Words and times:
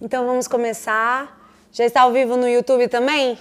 Então 0.00 0.26
vamos 0.26 0.46
começar. 0.48 1.40
Já 1.72 1.84
está 1.84 2.02
ao 2.02 2.12
vivo 2.12 2.36
no 2.36 2.48
YouTube 2.48 2.88
também? 2.88 3.38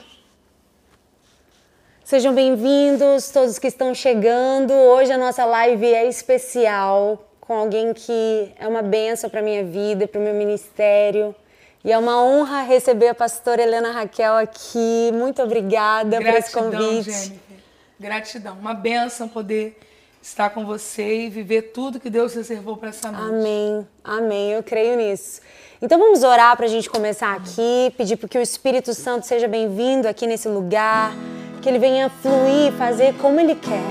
Sejam 2.03 2.33
bem-vindos 2.33 3.29
todos 3.29 3.57
que 3.59 3.67
estão 3.67 3.93
chegando. 3.93 4.73
Hoje 4.73 5.11
a 5.11 5.17
nossa 5.17 5.45
live 5.45 5.85
é 5.85 6.07
especial 6.07 7.29
com 7.39 7.53
alguém 7.53 7.93
que 7.93 8.51
é 8.57 8.67
uma 8.67 8.81
benção 8.81 9.29
para 9.29 9.41
minha 9.41 9.63
vida, 9.63 10.07
para 10.07 10.19
o 10.19 10.23
meu 10.23 10.33
ministério. 10.33 11.35
E 11.83 11.91
é 11.91 11.97
uma 11.97 12.23
honra 12.23 12.61
receber 12.63 13.09
a 13.09 13.15
pastora 13.15 13.61
Helena 13.61 13.91
Raquel 13.91 14.35
aqui. 14.35 15.11
Muito 15.13 15.41
obrigada 15.41 16.19
Gratidão, 16.19 16.31
por 16.31 16.39
esse 16.39 16.51
convite. 16.51 17.11
Jennifer. 17.11 17.57
Gratidão. 17.99 18.57
Uma 18.57 18.73
benção 18.73 19.27
poder 19.27 19.77
estar 20.23 20.51
com 20.51 20.65
você 20.65 21.25
e 21.25 21.29
viver 21.29 21.73
tudo 21.73 21.99
que 21.99 22.09
Deus 22.09 22.33
reservou 22.33 22.77
para 22.77 22.89
essa 22.89 23.11
noite. 23.11 23.27
Amém, 23.27 23.87
amém. 24.01 24.51
Eu 24.51 24.63
creio 24.63 24.95
nisso. 24.95 25.41
Então 25.81 25.99
vamos 25.99 26.23
orar 26.23 26.55
para 26.55 26.65
a 26.65 26.69
gente 26.69 26.89
começar 26.89 27.35
aqui, 27.35 27.93
pedir 27.97 28.15
para 28.15 28.29
que 28.29 28.37
o 28.37 28.41
Espírito 28.41 28.93
Santo 28.93 29.27
seja 29.27 29.49
bem-vindo 29.49 30.07
aqui 30.07 30.25
nesse 30.25 30.47
lugar, 30.47 31.13
que 31.61 31.67
ele 31.67 31.77
venha 31.77 32.09
fluir, 32.09 32.71
fazer 32.77 33.13
como 33.15 33.37
ele 33.37 33.53
quer. 33.53 33.83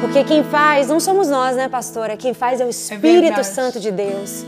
Porque 0.00 0.24
quem 0.24 0.42
faz 0.42 0.88
não 0.88 0.98
somos 0.98 1.28
nós, 1.28 1.54
né, 1.54 1.68
pastora? 1.68 2.16
Quem 2.16 2.34
faz 2.34 2.60
é 2.60 2.64
o 2.64 2.68
Espírito 2.68 3.20
verdade. 3.22 3.46
Santo 3.46 3.78
de 3.78 3.92
Deus. 3.92 4.44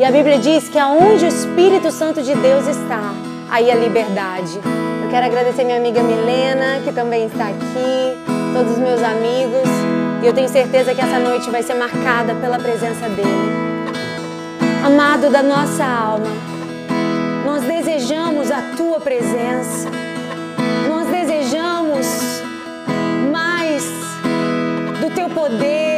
E 0.00 0.04
a 0.04 0.10
Bíblia 0.10 0.36
diz 0.38 0.68
que 0.68 0.78
aonde 0.80 1.26
o 1.26 1.28
Espírito 1.28 1.92
Santo 1.92 2.22
de 2.22 2.34
Deus 2.34 2.66
está, 2.66 3.14
aí 3.48 3.70
a 3.70 3.74
liberdade. 3.76 4.56
Eu 5.04 5.10
quero 5.10 5.26
agradecer 5.26 5.62
minha 5.62 5.76
amiga 5.76 6.02
Milena, 6.02 6.80
que 6.84 6.92
também 6.92 7.26
está 7.26 7.50
aqui, 7.50 8.52
todos 8.52 8.72
os 8.72 8.78
meus 8.78 9.00
amigos. 9.00 9.99
E 10.22 10.26
eu 10.26 10.34
tenho 10.34 10.48
certeza 10.48 10.94
que 10.94 11.00
essa 11.00 11.18
noite 11.18 11.50
vai 11.50 11.62
ser 11.62 11.74
marcada 11.74 12.34
pela 12.34 12.58
presença 12.58 13.08
dele. 13.08 13.60
Amado 14.84 15.30
da 15.30 15.42
nossa 15.42 15.84
alma, 15.84 16.30
nós 17.44 17.62
desejamos 17.64 18.50
a 18.50 18.60
tua 18.76 19.00
presença, 19.00 19.88
nós 20.88 21.06
desejamos 21.08 22.06
mais 23.32 23.84
do 25.00 25.10
teu 25.14 25.28
poder, 25.30 25.89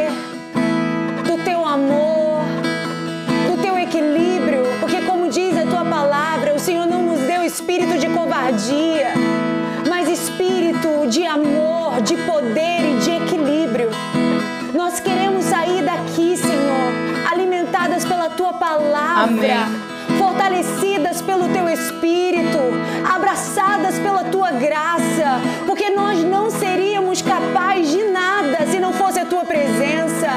palavra, 19.27 19.55
Amém. 19.55 20.19
fortalecidas 20.19 21.23
pelo 21.23 21.49
teu 21.49 21.69
espírito, 21.69 22.59
abraçadas 23.05 23.99
pela 23.99 24.25
tua 24.25 24.51
graça, 24.53 25.41
porque 25.67 25.91
nós 25.91 26.19
não 26.25 26.51
seríamos 26.51 27.23
capazes 27.23 27.91
de 27.91 28.05
nada 28.05 28.67
se 28.71 28.79
não 28.79 28.93
fosse 28.93 29.21
a 29.21 29.25
tua 29.25 29.45
presença. 29.45 30.29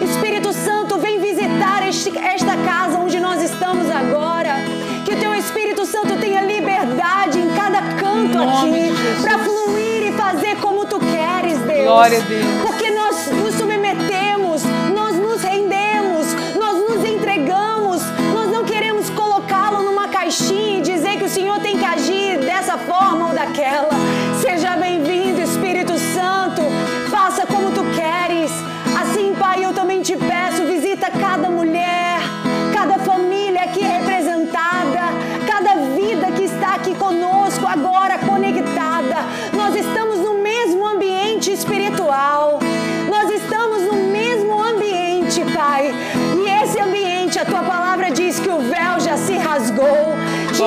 Espírito 0.00 0.52
Santo, 0.52 0.98
vem 0.98 1.20
visitar 1.20 1.86
este- 1.88 2.16
esta 2.16 2.56
casa 2.56 2.98
onde 2.98 3.18
nós 3.20 3.42
estamos 3.42 3.90
agora. 3.90 4.56
Que 5.04 5.14
o 5.14 5.16
teu 5.16 5.34
Espírito 5.34 5.84
Santo 5.86 6.16
tenha 6.18 6.42
liberdade 6.42 7.38
em 7.38 7.48
cada 7.56 7.80
canto 7.80 8.38
aqui 8.38 8.92
para 9.22 9.38
fluir 9.38 10.08
e 10.08 10.12
fazer 10.12 10.56
como 10.56 10.84
tu 10.84 10.98
queres, 11.00 11.58
Deus. 11.60 11.84
Glória 11.84 12.18
a 12.18 12.20
Deus. 12.22 12.44
Porque 12.62 12.87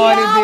Glória 0.02 0.24
a 0.24 0.34
Deus. 0.34 0.41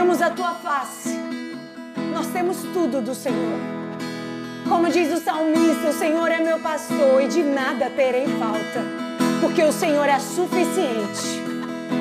Temos 0.00 0.22
a 0.22 0.30
tua 0.30 0.54
face, 0.54 1.10
nós 2.10 2.26
temos 2.28 2.56
tudo 2.72 3.02
do 3.02 3.14
Senhor. 3.14 3.60
Como 4.66 4.88
diz 4.88 5.12
o 5.12 5.22
salmista, 5.22 5.90
o 5.90 5.92
Senhor 5.92 6.32
é 6.32 6.38
meu 6.38 6.58
pastor 6.58 7.20
e 7.22 7.28
de 7.28 7.42
nada 7.42 7.90
terei 7.90 8.26
falta, 8.38 8.82
porque 9.42 9.62
o 9.62 9.70
Senhor 9.70 10.08
é 10.08 10.18
suficiente. 10.18 11.42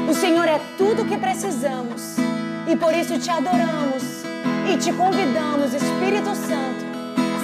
O 0.10 0.14
Senhor 0.14 0.48
é 0.48 0.62
tudo 0.78 1.02
o 1.02 1.06
que 1.06 1.18
precisamos 1.18 2.16
e 2.72 2.76
por 2.78 2.96
isso 2.96 3.20
te 3.20 3.30
adoramos 3.30 4.24
e 4.74 4.78
te 4.78 4.94
convidamos, 4.94 5.74
Espírito 5.74 6.34
Santo. 6.34 6.86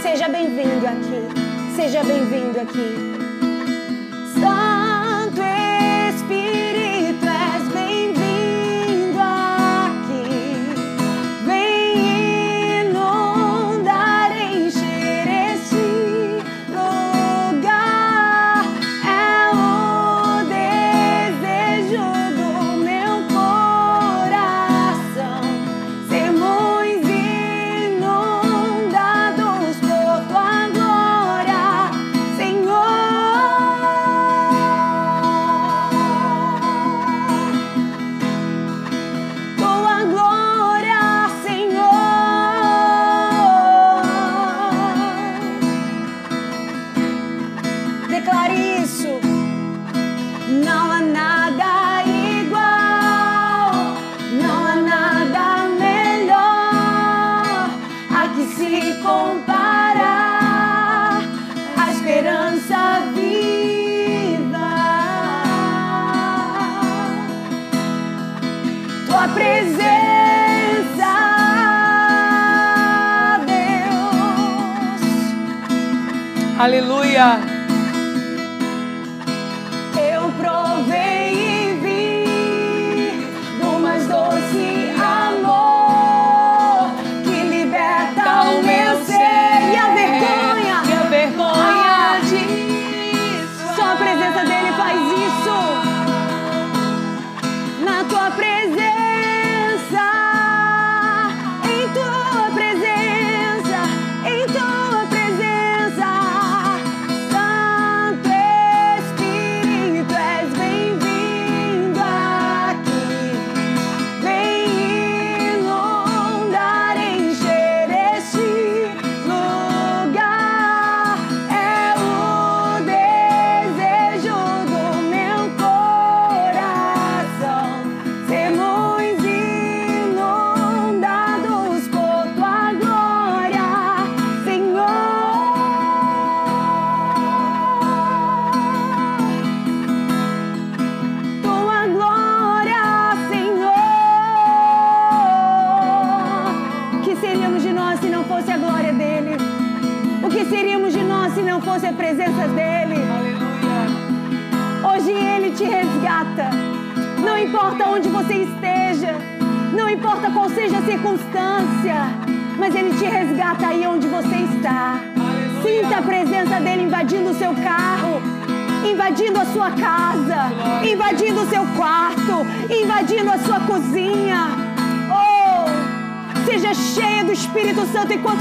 Seja 0.02 0.30
bem-vindo 0.30 0.88
aqui, 0.88 1.75
seja 1.75 2.02
bem-vindo 2.02 2.62
aqui. 2.62 3.15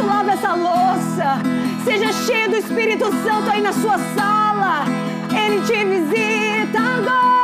Lava 0.04 0.32
essa 0.32 0.54
louça. 0.54 1.40
Seja 1.84 2.12
cheia 2.12 2.48
do 2.48 2.56
Espírito 2.56 3.04
Santo 3.22 3.50
aí 3.50 3.60
na 3.60 3.72
sua 3.72 3.98
sala. 3.98 4.84
Ele 5.30 5.60
te 5.62 5.84
visita 5.84 6.78
agora. 6.78 7.43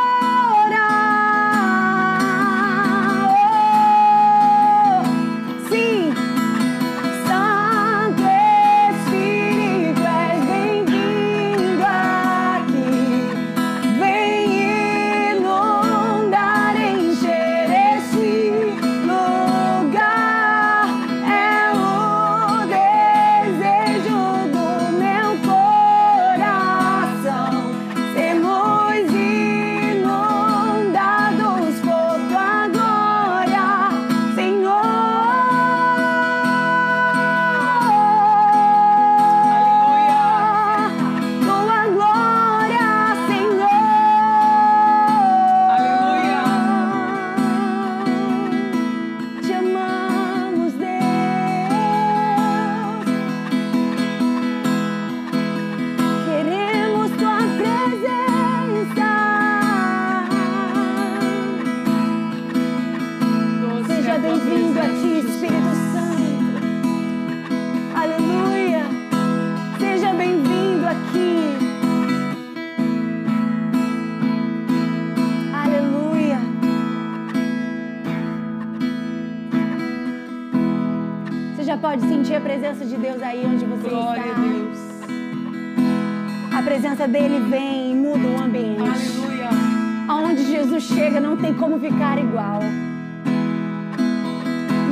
Não 91.18 91.36
tem 91.36 91.54
como 91.54 91.80
ficar 91.80 92.18
igual. 92.18 92.60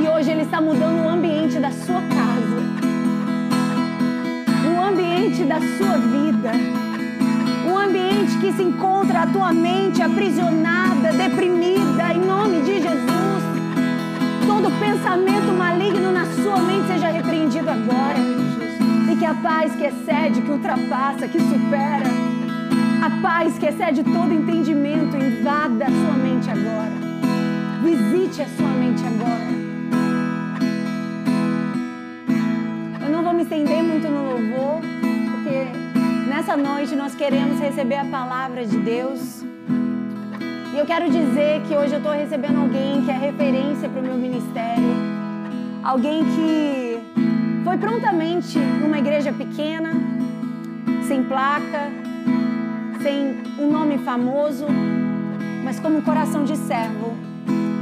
E 0.01 0.07
hoje 0.07 0.31
ele 0.31 0.41
está 0.41 0.59
mudando 0.59 1.05
o 1.05 1.09
ambiente 1.09 1.59
da 1.59 1.71
sua 1.71 2.01
casa. 2.01 2.59
O 4.75 4.81
ambiente 4.83 5.43
da 5.43 5.59
sua 5.59 5.97
vida. 5.97 6.51
Um 7.71 7.77
ambiente 7.77 8.37
que 8.39 8.51
se 8.53 8.63
encontra 8.63 9.21
a 9.21 9.27
tua 9.27 9.53
mente 9.53 10.01
aprisionada, 10.01 11.13
deprimida, 11.13 12.13
em 12.13 12.25
nome 12.25 12.61
de 12.61 12.81
Jesus. 12.81 13.43
Todo 14.47 14.71
pensamento 14.79 15.53
maligno 15.57 16.11
na 16.11 16.25
sua 16.25 16.57
mente 16.57 16.87
seja 16.87 17.09
repreendido 17.09 17.69
agora. 17.69 18.17
E 19.11 19.15
que 19.15 19.25
a 19.25 19.33
paz 19.35 19.75
que 19.75 19.85
excede, 19.85 20.41
que 20.41 20.51
ultrapassa, 20.51 21.27
que 21.27 21.39
supera, 21.39 22.09
paz 23.21 23.57
que 23.57 23.65
excede 23.65 24.03
todo 24.03 24.33
entendimento 24.33 25.15
invada 25.15 25.85
a 25.85 25.89
sua 25.89 26.13
mente 26.13 26.49
agora. 26.49 26.91
Visite 27.83 28.41
a 28.41 28.47
sua 28.47 28.69
mente 28.69 29.03
agora. 29.05 29.49
Eu 33.01 33.09
não 33.09 33.23
vou 33.23 33.33
me 33.33 33.43
estender 33.43 33.83
muito 33.83 34.07
no 34.07 34.23
louvor, 34.23 34.81
porque 35.31 36.29
nessa 36.29 36.55
noite 36.55 36.95
nós 36.95 37.15
queremos 37.15 37.59
receber 37.59 37.95
a 37.95 38.05
palavra 38.05 38.65
de 38.65 38.77
Deus. 38.77 39.43
E 40.73 40.77
eu 40.77 40.85
quero 40.85 41.09
dizer 41.09 41.61
que 41.67 41.75
hoje 41.75 41.93
eu 41.93 41.99
estou 41.99 42.13
recebendo 42.13 42.59
alguém 42.61 43.03
que 43.03 43.11
é 43.11 43.17
referência 43.17 43.89
para 43.89 44.01
o 44.01 44.03
meu 44.03 44.15
ministério. 44.15 44.95
Alguém 45.83 46.23
que 46.23 46.99
foi 47.63 47.77
prontamente 47.77 48.57
numa 48.59 48.97
igreja 48.97 49.33
pequena, 49.33 49.93
sem 51.07 51.23
placa, 51.23 52.08
sem 53.01 53.37
um 53.57 53.71
nome 53.71 53.97
famoso, 53.99 54.65
mas 55.63 55.79
como 55.79 55.97
um 55.97 56.01
coração 56.01 56.43
de 56.43 56.55
servo. 56.55 57.15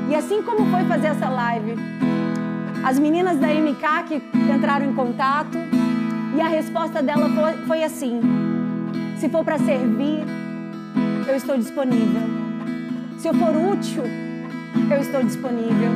E 0.09 0.15
assim 0.15 0.41
como 0.41 0.69
foi 0.71 0.85
fazer 0.85 1.07
essa 1.07 1.29
live, 1.29 1.75
as 2.83 2.97
meninas 2.99 3.37
da 3.37 3.47
MK 3.47 4.07
que 4.07 4.21
entraram 4.53 4.85
em 4.85 4.93
contato 4.93 5.57
e 6.35 6.41
a 6.41 6.47
resposta 6.47 7.01
dela 7.01 7.29
foi, 7.29 7.65
foi 7.65 7.83
assim: 7.83 8.21
se 9.17 9.27
for 9.29 9.43
para 9.43 9.57
servir, 9.57 10.23
eu 11.27 11.35
estou 11.35 11.57
disponível. 11.57 12.21
Se 13.17 13.27
eu 13.27 13.33
for 13.33 13.55
útil, 13.55 14.03
eu 14.89 15.01
estou 15.01 15.23
disponível. 15.23 15.91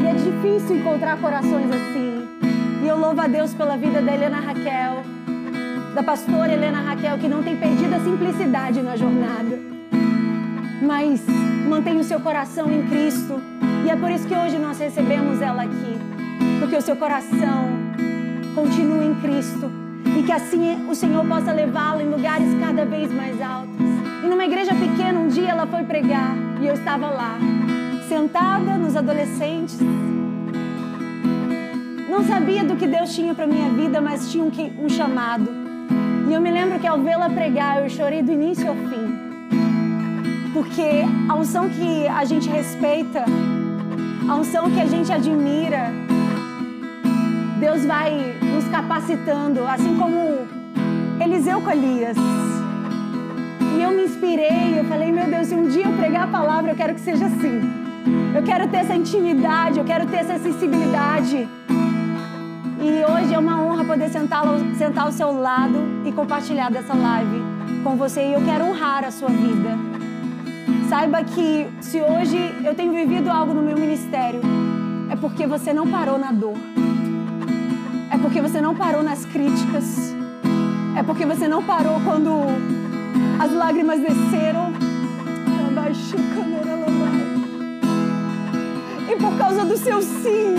E 0.00 0.06
é 0.06 0.12
difícil 0.12 0.76
encontrar 0.76 1.18
corações 1.18 1.70
assim. 1.70 2.28
E 2.84 2.86
eu 2.86 2.98
louvo 2.98 3.20
a 3.20 3.26
Deus 3.26 3.54
pela 3.54 3.76
vida 3.76 4.02
da 4.02 4.12
Helena 4.12 4.38
Raquel, 4.38 5.02
da 5.94 6.02
pastora 6.02 6.52
Helena 6.52 6.80
Raquel, 6.80 7.18
que 7.18 7.28
não 7.28 7.42
tem 7.42 7.56
perdido 7.56 7.94
a 7.94 8.00
simplicidade 8.00 8.82
na 8.82 8.96
jornada, 8.96 9.58
mas 10.82 11.22
mantém 11.68 11.98
o 11.98 12.04
seu 12.04 12.18
coração 12.20 12.70
em 12.70 12.82
Cristo. 12.88 13.40
E 13.86 13.90
é 13.90 13.96
por 13.96 14.10
isso 14.10 14.26
que 14.26 14.34
hoje 14.34 14.58
nós 14.58 14.78
recebemos 14.78 15.40
ela 15.40 15.62
aqui, 15.62 15.98
porque 16.58 16.76
o 16.76 16.82
seu 16.82 16.96
coração 16.96 17.68
continua 18.54 19.04
em 19.04 19.14
Cristo 19.16 19.70
e 20.18 20.22
que 20.22 20.32
assim 20.32 20.88
o 20.88 20.94
Senhor 20.94 21.24
possa 21.26 21.52
levá-la 21.52 22.02
em 22.02 22.08
lugares 22.08 22.48
cada 22.60 22.84
vez 22.84 23.12
mais 23.12 23.40
altos. 23.40 23.74
E 24.22 24.26
numa 24.26 24.44
igreja 24.44 24.74
pequena, 24.74 25.18
um 25.20 25.28
dia 25.28 25.50
ela 25.50 25.66
foi 25.66 25.84
pregar 25.84 26.34
e 26.60 26.66
eu 26.66 26.74
estava 26.74 27.08
lá, 27.08 27.38
sentada 28.08 28.76
nos 28.78 28.96
adolescentes. 28.96 29.78
Não 32.08 32.24
sabia 32.24 32.64
do 32.64 32.76
que 32.76 32.86
Deus 32.86 33.14
tinha 33.14 33.34
para 33.34 33.46
minha 33.46 33.68
vida, 33.70 34.00
mas 34.00 34.30
tinha 34.30 34.44
um, 34.44 34.50
que- 34.50 34.72
um 34.78 34.88
chamado. 34.88 35.63
E 36.26 36.32
eu 36.32 36.40
me 36.40 36.50
lembro 36.50 36.78
que 36.78 36.86
ao 36.86 36.98
vê-la 37.00 37.28
pregar, 37.28 37.82
eu 37.82 37.90
chorei 37.90 38.22
do 38.22 38.32
início 38.32 38.68
ao 38.68 38.74
fim. 38.74 39.24
Porque 40.52 41.04
a 41.28 41.34
unção 41.34 41.68
que 41.68 42.06
a 42.08 42.24
gente 42.24 42.48
respeita, 42.48 43.24
a 44.28 44.34
unção 44.34 44.70
que 44.70 44.80
a 44.80 44.86
gente 44.86 45.12
admira, 45.12 45.92
Deus 47.60 47.84
vai 47.84 48.34
nos 48.42 48.64
capacitando, 48.68 49.66
assim 49.66 49.96
como 49.96 50.46
Eliseu 51.22 51.60
com 51.60 51.70
Elias. 51.70 52.16
E 53.76 53.82
eu 53.82 53.90
me 53.90 54.04
inspirei, 54.04 54.78
eu 54.78 54.84
falei, 54.84 55.12
meu 55.12 55.26
Deus, 55.26 55.48
se 55.48 55.54
um 55.54 55.68
dia 55.68 55.84
eu 55.84 55.92
pregar 55.92 56.24
a 56.24 56.26
palavra, 56.28 56.70
eu 56.70 56.76
quero 56.76 56.94
que 56.94 57.00
seja 57.00 57.26
assim. 57.26 57.60
Eu 58.34 58.42
quero 58.42 58.66
ter 58.68 58.78
essa 58.78 58.94
intimidade, 58.94 59.78
eu 59.78 59.84
quero 59.84 60.06
ter 60.06 60.18
essa 60.18 60.38
sensibilidade. 60.38 61.48
E 62.84 63.02
hoje 63.02 63.32
é 63.32 63.38
uma 63.38 63.62
honra 63.62 63.82
poder 63.82 64.10
sentar, 64.10 64.44
sentar 64.76 65.06
ao 65.06 65.10
seu 65.10 65.32
lado 65.32 65.78
e 66.04 66.12
compartilhar 66.12 66.70
dessa 66.70 66.92
live 66.92 67.42
com 67.82 67.96
você. 67.96 68.20
E 68.20 68.34
eu 68.34 68.42
quero 68.42 68.66
honrar 68.66 69.04
a 69.04 69.10
sua 69.10 69.30
vida. 69.30 69.70
Saiba 70.86 71.24
que 71.24 71.66
se 71.80 72.02
hoje 72.02 72.36
eu 72.62 72.74
tenho 72.74 72.92
vivido 72.92 73.30
algo 73.30 73.54
no 73.54 73.62
meu 73.62 73.74
ministério, 73.74 74.42
é 75.08 75.16
porque 75.16 75.46
você 75.46 75.72
não 75.72 75.86
parou 75.90 76.18
na 76.18 76.30
dor. 76.30 76.58
É 78.10 78.18
porque 78.18 78.42
você 78.42 78.60
não 78.60 78.74
parou 78.74 79.02
nas 79.02 79.24
críticas. 79.24 80.14
É 80.94 81.02
porque 81.02 81.24
você 81.24 81.48
não 81.48 81.62
parou 81.62 81.98
quando 82.04 82.42
as 83.42 83.50
lágrimas 83.50 83.98
desceram. 83.98 84.74
Por 89.20 89.38
causa 89.38 89.64
do 89.64 89.76
seu 89.76 90.02
sim, 90.02 90.56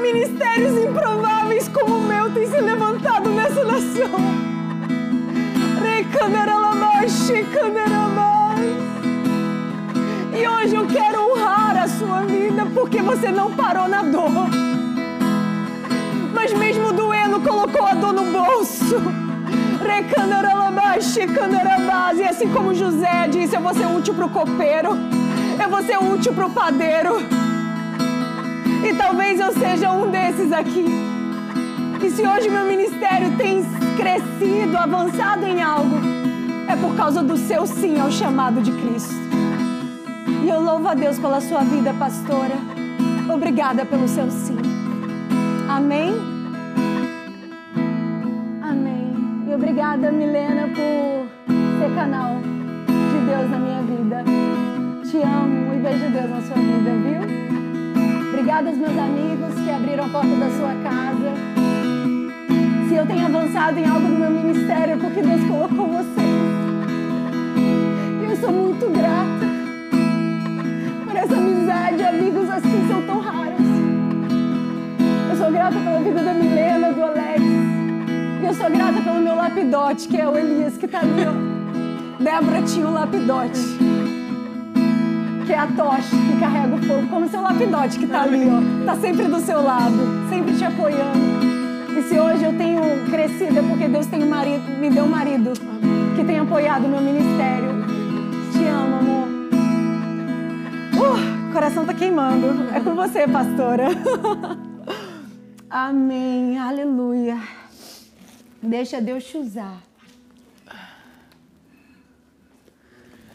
Ministérios 0.00 0.76
improváveis 0.76 1.68
como 1.68 1.96
o 1.96 2.02
meu 2.02 2.30
têm 2.30 2.46
se 2.46 2.60
levantado 2.60 3.30
nessa 3.30 3.64
nação. 3.64 4.10
E 10.34 10.48
hoje 10.48 10.74
eu 10.74 10.86
quero 10.86 11.30
honrar 11.30 11.76
a 11.76 11.88
sua 11.88 12.22
vida 12.22 12.66
porque 12.74 13.00
você 13.00 13.30
não 13.30 13.52
parou 13.52 13.88
na 13.88 14.02
dor. 14.02 14.48
Mas 16.34 16.52
mesmo 16.52 16.92
doendo, 16.92 17.40
colocou 17.40 17.86
a 17.86 17.94
dor 17.94 18.12
no 18.12 18.24
bolso. 18.30 19.31
E 22.22 22.24
assim 22.24 22.48
como 22.50 22.72
José 22.72 23.26
disse, 23.28 23.56
eu 23.56 23.60
vou 23.60 23.74
ser 23.74 23.86
útil 23.86 24.14
para 24.14 24.26
o 24.26 24.30
copeiro, 24.30 24.90
eu 25.60 25.68
vou 25.68 25.82
ser 25.82 25.98
útil 25.98 26.32
para 26.32 26.46
o 26.46 26.50
padeiro. 26.50 27.16
E 28.88 28.94
talvez 28.94 29.40
eu 29.40 29.52
seja 29.52 29.90
um 29.90 30.08
desses 30.08 30.52
aqui. 30.52 30.86
E 32.00 32.10
se 32.10 32.24
hoje 32.24 32.48
meu 32.48 32.64
ministério 32.64 33.36
tem 33.36 33.64
crescido, 33.96 34.76
avançado 34.76 35.44
em 35.46 35.60
algo, 35.60 35.96
é 36.68 36.76
por 36.76 36.94
causa 36.94 37.24
do 37.24 37.36
seu 37.36 37.66
sim 37.66 37.98
ao 37.98 38.10
chamado 38.10 38.60
de 38.60 38.70
Cristo. 38.70 39.14
E 40.44 40.48
eu 40.48 40.60
louvo 40.60 40.86
a 40.86 40.94
Deus 40.94 41.18
pela 41.18 41.40
sua 41.40 41.62
vida, 41.62 41.92
pastora. 41.94 42.54
Obrigada 43.28 43.84
pelo 43.84 44.06
seu 44.06 44.30
sim. 44.30 44.58
Amém? 45.68 46.31
Obrigada, 49.72 50.12
Milena, 50.12 50.68
por 50.68 51.28
ser 51.46 51.94
canal 51.94 52.36
de 52.36 53.26
Deus 53.26 53.50
na 53.50 53.58
minha 53.58 53.80
vida. 53.80 54.22
Te 55.02 55.16
amo 55.22 55.72
e 55.72 55.78
beijo 55.78 56.10
Deus 56.10 56.28
na 56.28 56.42
sua 56.42 56.56
vida, 56.56 56.90
viu? 56.90 58.28
Obrigada 58.28 58.68
aos 58.68 58.76
meus 58.76 58.98
amigos 58.98 59.54
que 59.64 59.70
abriram 59.70 60.04
a 60.04 60.08
porta 60.10 60.36
da 60.36 60.50
sua 60.50 60.74
casa. 60.82 61.32
Se 62.86 62.94
eu 62.94 63.06
tenho 63.06 63.24
avançado 63.24 63.78
em 63.78 63.86
algo 63.86 64.08
no 64.08 64.18
meu 64.18 64.30
ministério, 64.30 64.92
é 64.92 64.96
porque 64.98 65.22
Deus 65.22 65.40
colocou 65.44 65.86
vocês. 65.86 66.42
E 68.20 68.24
eu 68.26 68.36
sou 68.36 68.52
muito 68.52 68.90
grata 68.90 69.46
por 71.06 71.16
essa 71.16 71.34
amizade. 71.34 72.02
Amigos 72.02 72.50
assim 72.50 72.88
são 72.88 73.00
tão 73.06 73.20
raros. 73.20 73.66
Eu 75.30 75.36
sou 75.38 75.50
grata 75.50 75.78
pela 75.78 75.98
vida 76.00 76.22
da 76.22 76.34
Milena, 76.34 76.92
do 76.92 77.02
Alex 77.02 77.61
eu 78.46 78.54
sou 78.54 78.70
grata 78.70 79.00
pelo 79.00 79.20
meu 79.20 79.34
lapidote, 79.34 80.08
que 80.08 80.20
é 80.20 80.28
o 80.28 80.36
Elias, 80.36 80.76
que 80.76 80.88
tá 80.88 81.00
ali, 81.00 81.24
ó. 81.26 82.22
Débora 82.22 82.62
tinha 82.62 82.86
o 82.86 82.92
lapidote, 82.92 83.60
que 85.46 85.52
é 85.52 85.58
a 85.58 85.66
tocha 85.66 86.10
que 86.10 86.40
carrega 86.40 86.74
o 86.74 86.82
fogo, 86.82 87.06
como 87.08 87.28
seu 87.28 87.40
lapidote 87.40 87.98
que 87.98 88.06
tá 88.06 88.22
ali, 88.22 88.46
ó. 88.48 88.84
Tá 88.86 88.96
sempre 88.96 89.24
do 89.24 89.40
seu 89.40 89.62
lado, 89.62 89.96
sempre 90.28 90.56
te 90.56 90.64
apoiando. 90.64 91.52
E 91.98 92.02
se 92.02 92.18
hoje 92.18 92.44
eu 92.44 92.56
tenho 92.56 92.80
crescido 93.10 93.58
é 93.58 93.62
porque 93.62 93.86
Deus 93.86 94.06
tem 94.06 94.22
um 94.24 94.28
marido, 94.28 94.62
me 94.80 94.90
deu 94.90 95.04
um 95.04 95.08
marido 95.08 95.52
que 96.16 96.24
tem 96.24 96.38
apoiado 96.38 96.86
o 96.86 96.88
meu 96.88 97.00
ministério. 97.00 97.68
Te 98.52 98.64
amo, 98.66 98.96
amor. 98.96 99.28
Uh, 100.94 101.52
coração 101.52 101.84
tá 101.84 101.94
queimando. 101.94 102.74
É 102.74 102.80
com 102.80 102.94
você, 102.94 103.28
pastora. 103.28 103.88
Amém. 105.68 106.58
Aleluia. 106.58 107.61
Deixa 108.62 109.00
Deus 109.00 109.24
te 109.24 109.36
usar. 109.36 109.82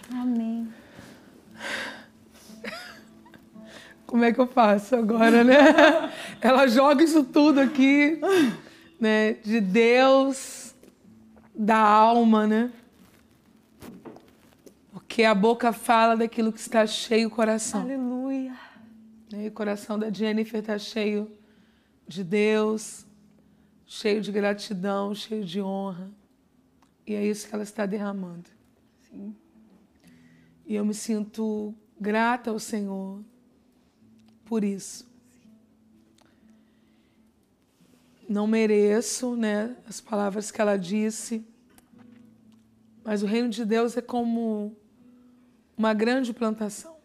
Amém. 0.10 0.68
Como 4.06 4.24
é 4.24 4.32
que 4.32 4.40
eu 4.40 4.48
faço 4.48 4.96
agora, 4.96 5.44
né? 5.44 5.58
Ela 6.40 6.66
joga 6.68 7.04
isso 7.04 7.26
tudo 7.26 7.60
aqui, 7.60 8.22
né? 8.98 9.34
De 9.34 9.60
Deus, 9.60 10.74
da 11.54 11.78
alma, 11.78 12.48
né? 12.48 12.72
Porque 14.94 15.24
a 15.24 15.36
boca 15.36 15.74
fala 15.74 16.16
daquilo 16.16 16.54
que 16.54 16.60
está 16.60 16.88
cheio 16.88 17.28
o 17.28 17.32
coração. 17.32 17.82
Aleluia. 17.82 18.56
E 19.34 19.48
o 19.48 19.52
coração 19.52 20.00
da 20.00 20.10
Jennifer 20.10 20.62
está 20.62 20.78
cheio 20.78 21.30
de 22.08 22.24
Deus, 22.24 23.06
cheio 23.88 24.22
de 24.22 24.32
gratidão, 24.32 25.16
cheio 25.16 25.46
de 25.46 25.62
honra. 25.62 26.12
E 27.06 27.16
é 27.16 27.26
isso 27.26 27.48
que 27.48 27.56
ela 27.56 27.64
está 27.64 27.86
derramando. 27.86 28.50
Sim. 29.10 29.34
E 30.66 30.76
eu 30.76 30.86
me 30.86 30.94
sinto 30.94 31.74
grata 32.00 32.52
ao 32.52 32.60
Senhor 32.60 33.24
por 34.44 34.64
isso. 34.64 35.08
Não 38.28 38.46
mereço, 38.46 39.38
né, 39.38 39.76
as 39.88 40.02
palavras 40.02 40.52
que 40.52 40.60
ela 40.60 40.76
disse, 40.76 41.46
mas 43.06 43.24
o 43.24 43.26
reino 43.26 43.48
de 43.48 43.64
Deus 43.64 43.96
é 43.96 44.02
como 44.02 44.76
uma 45.78 45.94
grande 45.94 46.34
plantação. 46.34 46.98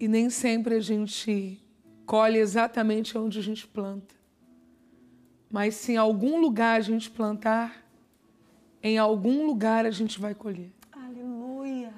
E 0.00 0.08
nem 0.08 0.30
sempre 0.30 0.76
a 0.76 0.80
gente 0.80 1.62
colhe 2.06 2.38
exatamente 2.38 3.16
onde 3.16 3.38
a 3.38 3.42
gente 3.42 3.66
planta. 3.66 4.14
Mas 5.50 5.74
se 5.76 5.92
em 5.92 5.96
algum 5.96 6.40
lugar 6.40 6.78
a 6.78 6.82
gente 6.82 7.10
plantar, 7.10 7.84
em 8.82 8.98
algum 8.98 9.46
lugar 9.46 9.86
a 9.86 9.90
gente 9.90 10.20
vai 10.20 10.34
colher. 10.34 10.72
Aleluia. 10.92 11.92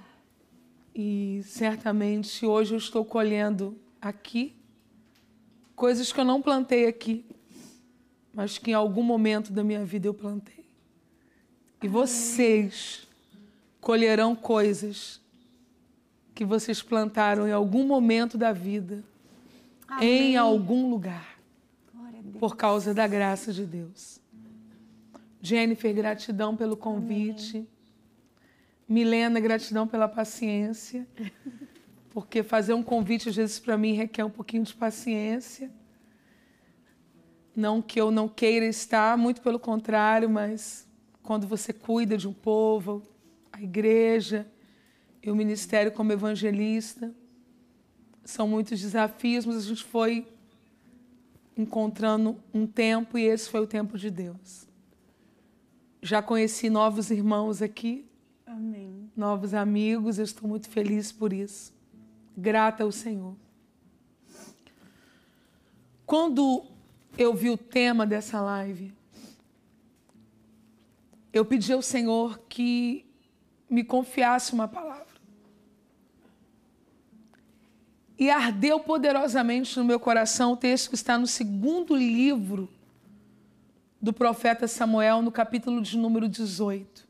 E 0.95 1.43
certamente 1.45 2.45
hoje 2.47 2.75
eu 2.75 2.79
estou 2.79 3.05
colhendo 3.05 3.77
aqui 4.01 4.55
coisas 5.75 6.13
que 6.13 6.21
eu 6.21 6.25
não 6.25 6.41
plantei 6.41 6.87
aqui, 6.87 7.25
mas 8.33 8.59
que 8.59 8.71
em 8.71 8.75
algum 8.75 9.03
momento 9.03 9.53
da 9.53 9.65
minha 9.65 9.85
vida 9.85 10.07
eu 10.07 10.15
plantei. 10.15 10.65
E 11.83 11.89
vocês 11.89 13.07
colherão 13.81 14.35
coisas 14.35 15.21
que 16.35 16.45
vocês 16.45 16.83
plantaram 16.83 17.49
em 17.49 17.53
algum 17.53 17.87
momento 17.87 18.37
da 18.37 18.53
vida 18.53 19.03
Amém. 19.89 20.33
em 20.33 20.37
algum 20.37 20.91
lugar. 20.91 21.37
Por 22.39 22.57
causa 22.57 22.93
da 22.93 23.07
graça 23.07 23.53
de 23.53 23.65
Deus. 23.65 24.21
Jennifer, 25.41 25.95
gratidão 25.95 26.57
pelo 26.57 26.77
convite. 26.77 27.59
Amém. 27.59 27.69
Milena, 28.89 29.41
gratidão 29.41 29.87
pela 29.87 30.07
paciência. 30.07 31.07
Porque 32.11 32.43
fazer 32.43 32.73
um 32.73 32.83
convite, 32.83 33.29
às 33.29 33.37
vezes, 33.37 33.59
para 33.59 33.77
mim 33.77 33.93
requer 33.93 34.25
um 34.25 34.31
pouquinho 34.31 34.65
de 34.65 34.75
paciência. 34.75 35.71
Não 37.55 37.81
que 37.81 38.01
eu 38.01 38.11
não 38.11 38.29
queira 38.29 38.67
estar, 38.67 39.17
muito 39.17 39.41
pelo 39.41 39.59
contrário, 39.59 40.29
mas 40.29 40.87
quando 41.23 41.47
você 41.47 41.73
cuida 41.73 42.17
de 42.17 42.29
um 42.29 42.33
povo, 42.33 43.03
a 43.53 43.63
igreja 43.63 44.47
e 45.23 45.31
o 45.31 45.37
ministério 45.37 45.91
como 45.91 46.13
evangelista, 46.13 47.15
são 48.27 48.47
muitos 48.49 48.81
desafios, 48.81 49.47
mas 49.47 49.57
a 49.57 49.61
gente 49.61 49.85
foi 49.85 50.27
encontrando 51.57 52.37
um 52.53 52.67
tempo 52.67 53.17
e 53.17 53.25
esse 53.25 53.49
foi 53.49 53.61
o 53.61 53.67
tempo 53.67 53.97
de 53.97 54.11
Deus. 54.11 54.69
Já 56.03 56.21
conheci 56.21 56.69
novos 56.69 57.11
irmãos 57.11 57.63
aqui. 57.63 58.07
Amém. 58.47 59.11
Novos 59.17 59.55
amigos, 59.55 60.19
eu 60.19 60.25
estou 60.25 60.49
muito 60.49 60.69
feliz 60.69 61.11
por 61.11 61.33
isso. 61.33 61.73
Grata 62.37 62.85
ao 62.85 62.93
Senhor. 62.93 63.35
Quando 66.05 66.65
eu 67.19 67.35
vi 67.35 67.51
o 67.51 67.57
tema 67.57 68.07
dessa 68.07 68.41
live, 68.41 68.93
eu 71.33 71.45
pedi 71.45 71.73
ao 71.73 71.83
Senhor 71.83 72.39
que 72.49 73.05
me 73.69 73.83
confiasse 73.83 74.53
uma 74.53 74.69
palavra. 74.69 75.16
E 78.19 78.31
ardeu 78.31 78.81
poderosamente 78.81 79.79
no 79.79 79.85
meu 79.85 80.01
coração 80.01 80.53
o 80.53 80.57
texto 80.57 80.89
que 80.89 80.95
está 80.95 81.19
no 81.19 81.27
segundo 81.27 81.95
livro 81.95 82.69
do 84.01 84.13
profeta 84.13 84.67
Samuel, 84.67 85.21
no 85.21 85.31
capítulo 85.31 85.83
de 85.83 85.99
número 85.99 86.29
18. 86.29 87.07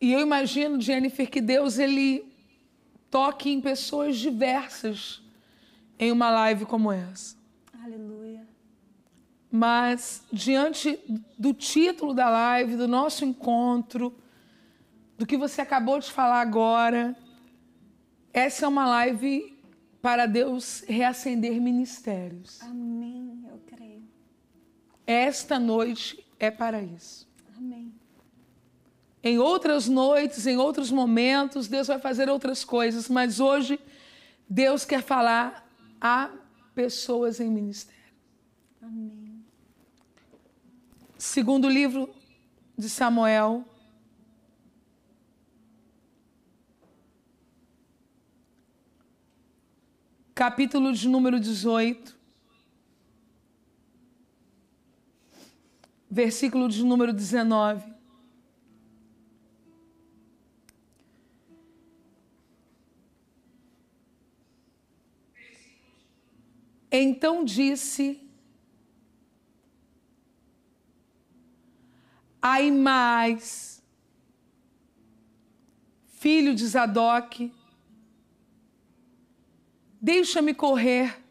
E 0.00 0.12
eu 0.12 0.20
imagino, 0.20 0.80
Jennifer, 0.80 1.28
que 1.28 1.40
Deus 1.40 1.78
ele 1.78 2.24
toque 3.10 3.50
em 3.50 3.60
pessoas 3.60 4.16
diversas 4.16 5.22
em 5.98 6.12
uma 6.12 6.30
live 6.30 6.66
como 6.66 6.92
essa. 6.92 7.36
Aleluia. 7.82 8.46
Mas 9.50 10.22
diante 10.32 10.98
do 11.36 11.52
título 11.52 12.14
da 12.14 12.28
live, 12.28 12.76
do 12.76 12.86
nosso 12.86 13.24
encontro, 13.24 14.14
do 15.18 15.26
que 15.26 15.36
você 15.36 15.60
acabou 15.60 15.98
de 15.98 16.10
falar 16.10 16.40
agora. 16.40 17.14
Essa 18.32 18.64
é 18.64 18.68
uma 18.68 18.86
live 18.86 19.58
para 20.00 20.26
Deus 20.26 20.84
reacender 20.86 21.60
ministérios. 21.60 22.62
Amém, 22.62 23.44
eu 23.50 23.60
creio. 23.66 24.04
Esta 25.04 25.58
noite 25.58 26.24
é 26.38 26.52
para 26.52 26.80
isso. 26.80 27.28
Amém. 27.56 27.92
Em 29.24 29.38
outras 29.40 29.88
noites, 29.88 30.46
em 30.46 30.56
outros 30.56 30.92
momentos, 30.92 31.66
Deus 31.66 31.88
vai 31.88 31.98
fazer 31.98 32.28
outras 32.28 32.64
coisas, 32.64 33.08
mas 33.08 33.40
hoje 33.40 33.80
Deus 34.48 34.84
quer 34.84 35.02
falar 35.02 35.68
a 36.00 36.30
pessoas 36.76 37.40
em 37.40 37.50
ministério. 37.50 37.98
Amém. 38.80 39.44
Segundo 41.18 41.68
livro 41.68 42.08
de 42.76 42.88
Samuel, 42.88 43.64
capítulo 50.38 50.92
de 50.92 51.08
número 51.08 51.40
18, 51.40 52.16
versículo 56.08 56.68
de 56.68 56.84
número 56.84 57.12
19. 57.12 57.92
Então 66.88 67.44
disse 67.44 68.24
Aimais, 72.40 73.82
filho 76.06 76.54
de 76.54 76.64
Zadok, 76.64 77.52
deixa-me 80.00 80.54
correr 80.54 81.22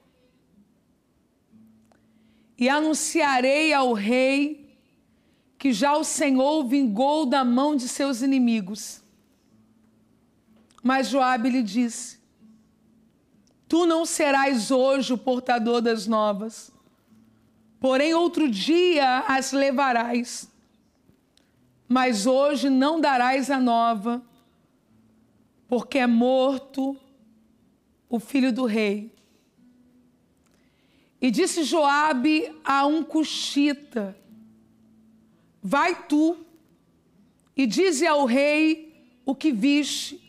e 2.58 2.68
anunciarei 2.68 3.74
ao 3.74 3.94
rei 3.94 4.68
que 5.58 5.72
já 5.72 5.96
o 5.96 6.04
Senhor 6.04 6.64
vingou 6.66 7.26
da 7.26 7.44
mão 7.44 7.76
de 7.76 7.88
seus 7.88 8.22
inimigos. 8.22 9.02
Mas 10.84 11.10
Joabe 11.10 11.50
lhe 11.50 11.64
disse: 11.64 12.20
Tu 13.68 13.86
não 13.86 14.06
serás 14.06 14.72
hoje 14.72 15.14
o 15.14 15.18
portador 15.18 15.82
das 15.82 16.08
novas, 16.08 16.72
porém 17.80 18.14
outro 18.14 18.50
dia 18.50 19.20
as 19.28 19.52
levarás. 19.52 20.50
Mas 21.88 22.26
hoje 22.26 22.70
não 22.70 23.00
darás 23.00 23.50
a 23.50 23.60
nova, 23.60 24.22
porque 25.68 26.00
é 26.00 26.08
morto 26.08 26.98
o 28.10 28.20
filho 28.20 28.52
do 28.52 28.66
rei. 28.66 29.14
E 31.20 31.32
disse 31.32 31.64
Joabe 31.64 32.56
a 32.64 32.86
um 32.86 33.04
cuxita: 33.04 34.18
Vai 35.62 36.04
tu 36.08 36.38
e 37.56 37.66
dize 37.66 38.06
ao 38.06 38.26
rei 38.26 39.12
o 39.26 39.34
que 39.34 39.52
viste. 39.52 40.24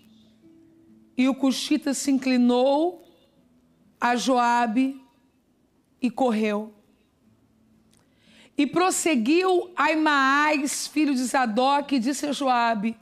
E 1.17 1.29
o 1.29 1.35
cuxita 1.35 1.93
se 1.93 2.11
inclinou 2.11 3.05
a 4.01 4.17
Joabe 4.17 5.01
e 6.01 6.11
correu. 6.11 6.73
E 8.57 8.67
prosseguiu 8.67 9.71
Aimaas, 9.77 10.87
filho 10.87 11.15
de 11.15 11.23
Zadok, 11.25 11.95
e 11.95 11.99
disse 11.99 12.27
a 12.27 12.33
Joabe: 12.33 12.97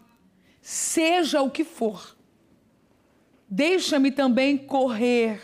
Seja 0.61 1.41
o 1.41 1.51
que 1.51 1.63
for, 1.63 2.16
deixa-me 3.49 4.11
também 4.11 4.59
correr 4.59 5.41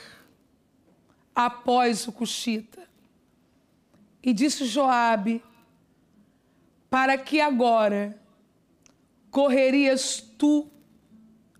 após 1.34 2.06
o 2.06 2.12
Cuxita. 2.12 2.88
E 4.22 4.32
disse 4.32 4.64
Joabe: 4.66 5.42
Para 6.88 7.18
que 7.18 7.40
agora 7.40 8.20
correrias 9.30 10.20
tu, 10.38 10.70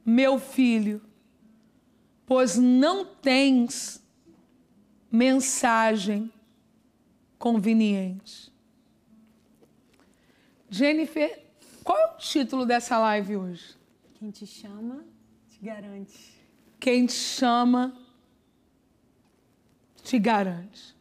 meu 0.04 0.38
filho, 0.38 1.02
pois 2.26 2.56
não 2.56 3.04
tens 3.04 4.02
mensagem 5.10 6.32
conveniente. 7.38 8.52
Jennifer, 10.70 11.44
qual 11.84 11.98
é 11.98 12.06
o 12.06 12.16
título 12.16 12.64
dessa 12.64 12.98
live 12.98 13.36
hoje? 13.36 13.76
Quem 14.14 14.30
te 14.30 14.46
chama, 14.46 15.04
garante. 15.62 16.42
Quem 16.80 17.06
te 17.06 17.12
chama, 17.12 17.94
te 20.02 20.18
garante. 20.18 20.96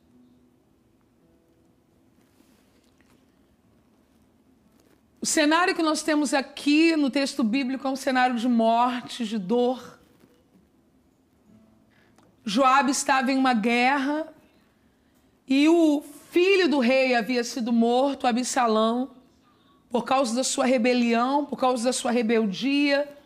O 5.19 5.26
cenário 5.26 5.76
que 5.76 5.82
nós 5.82 6.04
temos 6.04 6.32
aqui 6.34 6.95
no 6.95 7.10
texto 7.10 7.43
bíblico 7.43 7.88
é 7.88 7.89
um 7.89 7.95
cenário 7.95 8.36
de 8.36 8.47
morte, 8.47 9.26
de 9.26 9.39
dor. 9.39 10.00
Joabe 12.45 12.91
estava 12.91 13.32
em 13.32 13.38
uma 13.38 13.54
guerra 13.54 14.32
e 15.47 15.67
o 15.67 16.04
filho 16.30 16.69
do 16.69 16.80
rei 16.80 17.15
havia 17.15 17.43
sido 17.43 17.74
morto, 17.74 18.28
Absalão, 18.28 19.12
por 19.89 20.06
causa 20.06 20.36
da 20.36 20.43
sua 20.43 20.65
rebelião, 20.65 21.45
por 21.45 21.58
causa 21.58 21.84
da 21.84 21.93
sua 21.93 22.12
rebeldia. 22.12 23.20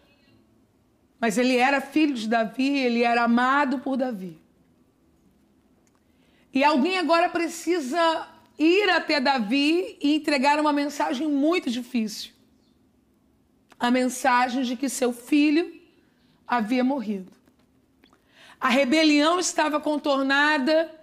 Mas 1.26 1.40
ele 1.40 1.58
era 1.58 1.82
filho 1.82 2.14
de 2.14 2.28
Davi, 2.28 2.78
ele 2.78 3.02
era 3.02 3.24
amado 3.24 3.80
por 3.80 3.98
Davi. 3.98 4.40
E 6.54 6.64
alguém 6.64 7.00
agora 7.00 7.28
precisa 7.30 8.28
ir 8.60 8.88
até 8.92 9.20
Davi 9.20 9.98
e 10.00 10.18
entregar 10.18 10.60
uma 10.60 10.72
mensagem 10.72 11.28
muito 11.28 11.68
difícil. 11.72 12.32
A 13.80 13.90
mensagem 13.90 14.62
de 14.62 14.76
que 14.76 14.88
seu 14.88 15.12
filho 15.12 15.82
havia 16.48 16.84
morrido. 16.84 17.32
A 18.62 18.70
rebelião 18.70 19.40
estava 19.40 19.80
contornada, 19.80 20.94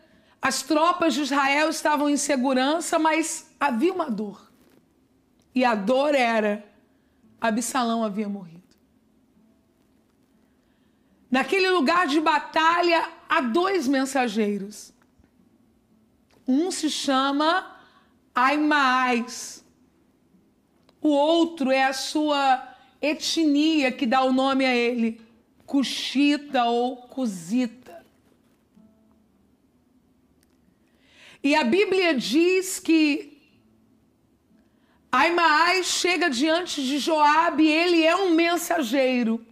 as 0.40 0.62
tropas 0.62 1.14
de 1.14 1.22
Israel 1.22 1.68
estavam 1.68 2.08
em 2.08 2.16
segurança, 2.16 2.96
mas 2.96 3.50
havia 3.58 3.92
uma 3.92 4.08
dor. 4.08 4.52
E 5.52 5.64
a 5.64 5.74
dor 5.74 6.14
era: 6.14 6.64
Absalão 7.40 8.04
havia 8.04 8.28
morrido. 8.28 8.51
Naquele 11.32 11.70
lugar 11.70 12.06
de 12.06 12.20
batalha 12.20 13.08
há 13.26 13.40
dois 13.40 13.88
mensageiros. 13.88 14.92
Um 16.46 16.70
se 16.70 16.90
chama 16.90 17.74
Aimaas. 18.34 19.64
O 21.00 21.08
outro 21.08 21.70
é 21.70 21.84
a 21.84 21.94
sua 21.94 22.76
etnia 23.00 23.90
que 23.90 24.04
dá 24.04 24.22
o 24.22 24.30
nome 24.30 24.66
a 24.66 24.76
ele, 24.76 25.22
Cuxita 25.64 26.64
ou 26.64 26.98
Cusita. 26.98 28.04
E 31.42 31.54
a 31.54 31.64
Bíblia 31.64 32.14
diz 32.14 32.78
que 32.78 33.40
Aimaas 35.10 35.86
chega 35.86 36.28
diante 36.28 36.84
de 36.84 36.98
Joabe, 36.98 37.66
ele 37.66 38.04
é 38.04 38.14
um 38.14 38.34
mensageiro. 38.34 39.46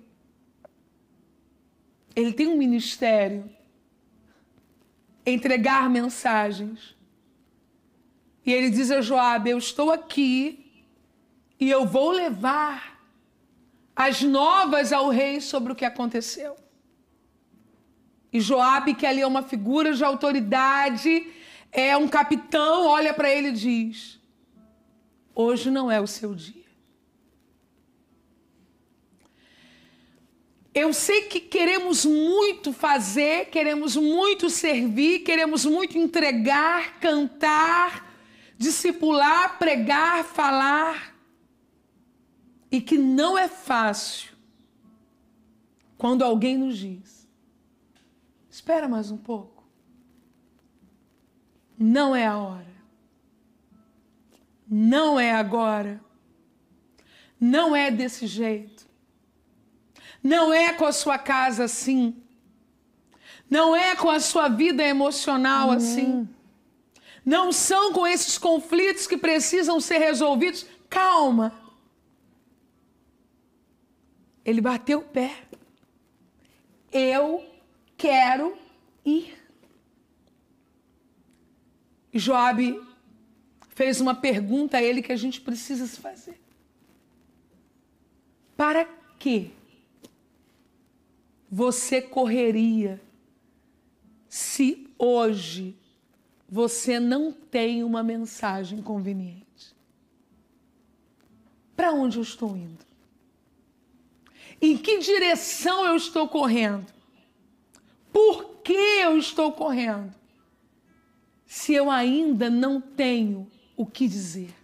Ele 2.21 2.33
tem 2.33 2.47
um 2.47 2.57
ministério 2.57 3.49
entregar 5.25 5.89
mensagens. 5.89 6.97
E 8.45 8.53
ele 8.53 8.71
diz 8.71 8.91
a 8.91 9.01
Joabe: 9.01 9.51
Eu 9.51 9.59
estou 9.59 9.91
aqui 9.91 10.85
e 11.59 11.71
eu 11.71 11.87
vou 11.87 12.11
levar 12.11 13.01
as 13.95 14.23
novas 14.23 14.93
ao 14.93 15.09
rei 15.09 15.41
sobre 15.41 15.73
o 15.73 15.77
que 15.77 15.85
aconteceu. 15.85 16.57
E 18.33 18.41
Joabe, 18.41 18.95
que 18.95 19.07
ali 19.07 19.21
é 19.21 19.27
uma 19.27 19.43
figura 19.43 19.93
de 19.93 20.05
autoridade, 20.05 21.27
é 21.73 21.97
um 21.97 22.09
capitão, 22.09 22.87
olha 22.87 23.13
para 23.13 23.31
ele 23.31 23.49
e 23.49 23.53
diz: 23.53 24.21
Hoje 25.35 25.71
não 25.71 25.91
é 25.91 26.01
o 26.01 26.07
seu 26.07 26.35
dia. 26.35 26.60
Eu 30.73 30.93
sei 30.93 31.23
que 31.23 31.41
queremos 31.41 32.05
muito 32.05 32.73
fazer, 32.73 33.47
queremos 33.47 33.97
muito 33.97 34.49
servir, 34.49 35.21
queremos 35.21 35.65
muito 35.65 35.99
entregar, 35.99 37.01
cantar, 37.01 38.15
discipular, 38.57 39.59
pregar, 39.59 40.25
falar. 40.25 41.17
E 42.71 42.81
que 42.81 42.97
não 42.97 43.37
é 43.37 43.49
fácil 43.49 44.31
quando 45.99 46.23
alguém 46.23 46.57
nos 46.57 46.79
diz: 46.79 47.29
espera 48.49 48.89
mais 48.89 49.11
um 49.11 49.17
pouco. 49.17 49.61
Não 51.77 52.15
é 52.15 52.27
a 52.27 52.39
hora. 52.39 52.71
Não 54.69 55.19
é 55.19 55.33
agora. 55.33 56.01
Não 57.41 57.75
é 57.75 57.91
desse 57.91 58.27
jeito. 58.27 58.80
Não 60.23 60.53
é 60.53 60.73
com 60.73 60.85
a 60.85 60.93
sua 60.93 61.19
casa 61.19 61.65
assim. 61.65 62.15
Não 63.49 63.75
é 63.75 63.97
com 63.97 64.09
a 64.09 64.21
sua 64.21 64.49
vida 64.49 64.83
emocional 64.83 65.71
assim. 65.71 66.29
Não 67.25 67.53
são 67.53 67.93
com 67.93 68.07
esses 68.07 68.39
conflitos 68.39 69.07
que 69.07 69.17
precisam 69.17 69.81
ser 69.81 69.99
resolvidos. 69.99 70.67
Calma. 70.89 71.53
Ele 74.45 74.61
bateu 74.61 75.01
o 75.01 75.05
pé. 75.05 75.37
Eu 76.93 77.45
quero 77.97 78.57
ir. 79.05 79.37
Joabe 82.13 82.81
fez 83.69 84.01
uma 84.01 84.15
pergunta 84.15 84.79
a 84.79 84.83
ele 84.83 85.03
que 85.03 85.13
a 85.13 85.17
gente 85.17 85.41
precisa 85.41 85.87
se 85.87 86.01
fazer. 86.01 86.41
Para 88.57 88.89
que 89.19 89.53
você 91.51 92.01
correria 92.01 93.01
se 94.29 94.89
hoje 94.97 95.77
você 96.49 97.01
não 97.01 97.33
tem 97.33 97.83
uma 97.83 98.03
mensagem 98.03 98.81
conveniente? 98.81 99.75
Para 101.75 101.93
onde 101.93 102.19
eu 102.19 102.23
estou 102.23 102.57
indo? 102.57 102.85
Em 104.63 104.77
que 104.77 104.99
direção 104.99 105.85
eu 105.87 105.97
estou 105.97 106.29
correndo? 106.29 106.87
Por 108.13 108.61
que 108.63 108.73
eu 108.73 109.19
estou 109.19 109.53
correndo? 109.53 110.15
Se 111.47 111.75
eu 111.75 111.91
ainda 111.91 112.49
não 112.49 112.81
tenho 112.81 113.51
o 113.77 113.87
que 113.87 114.07
dizer, 114.07 114.55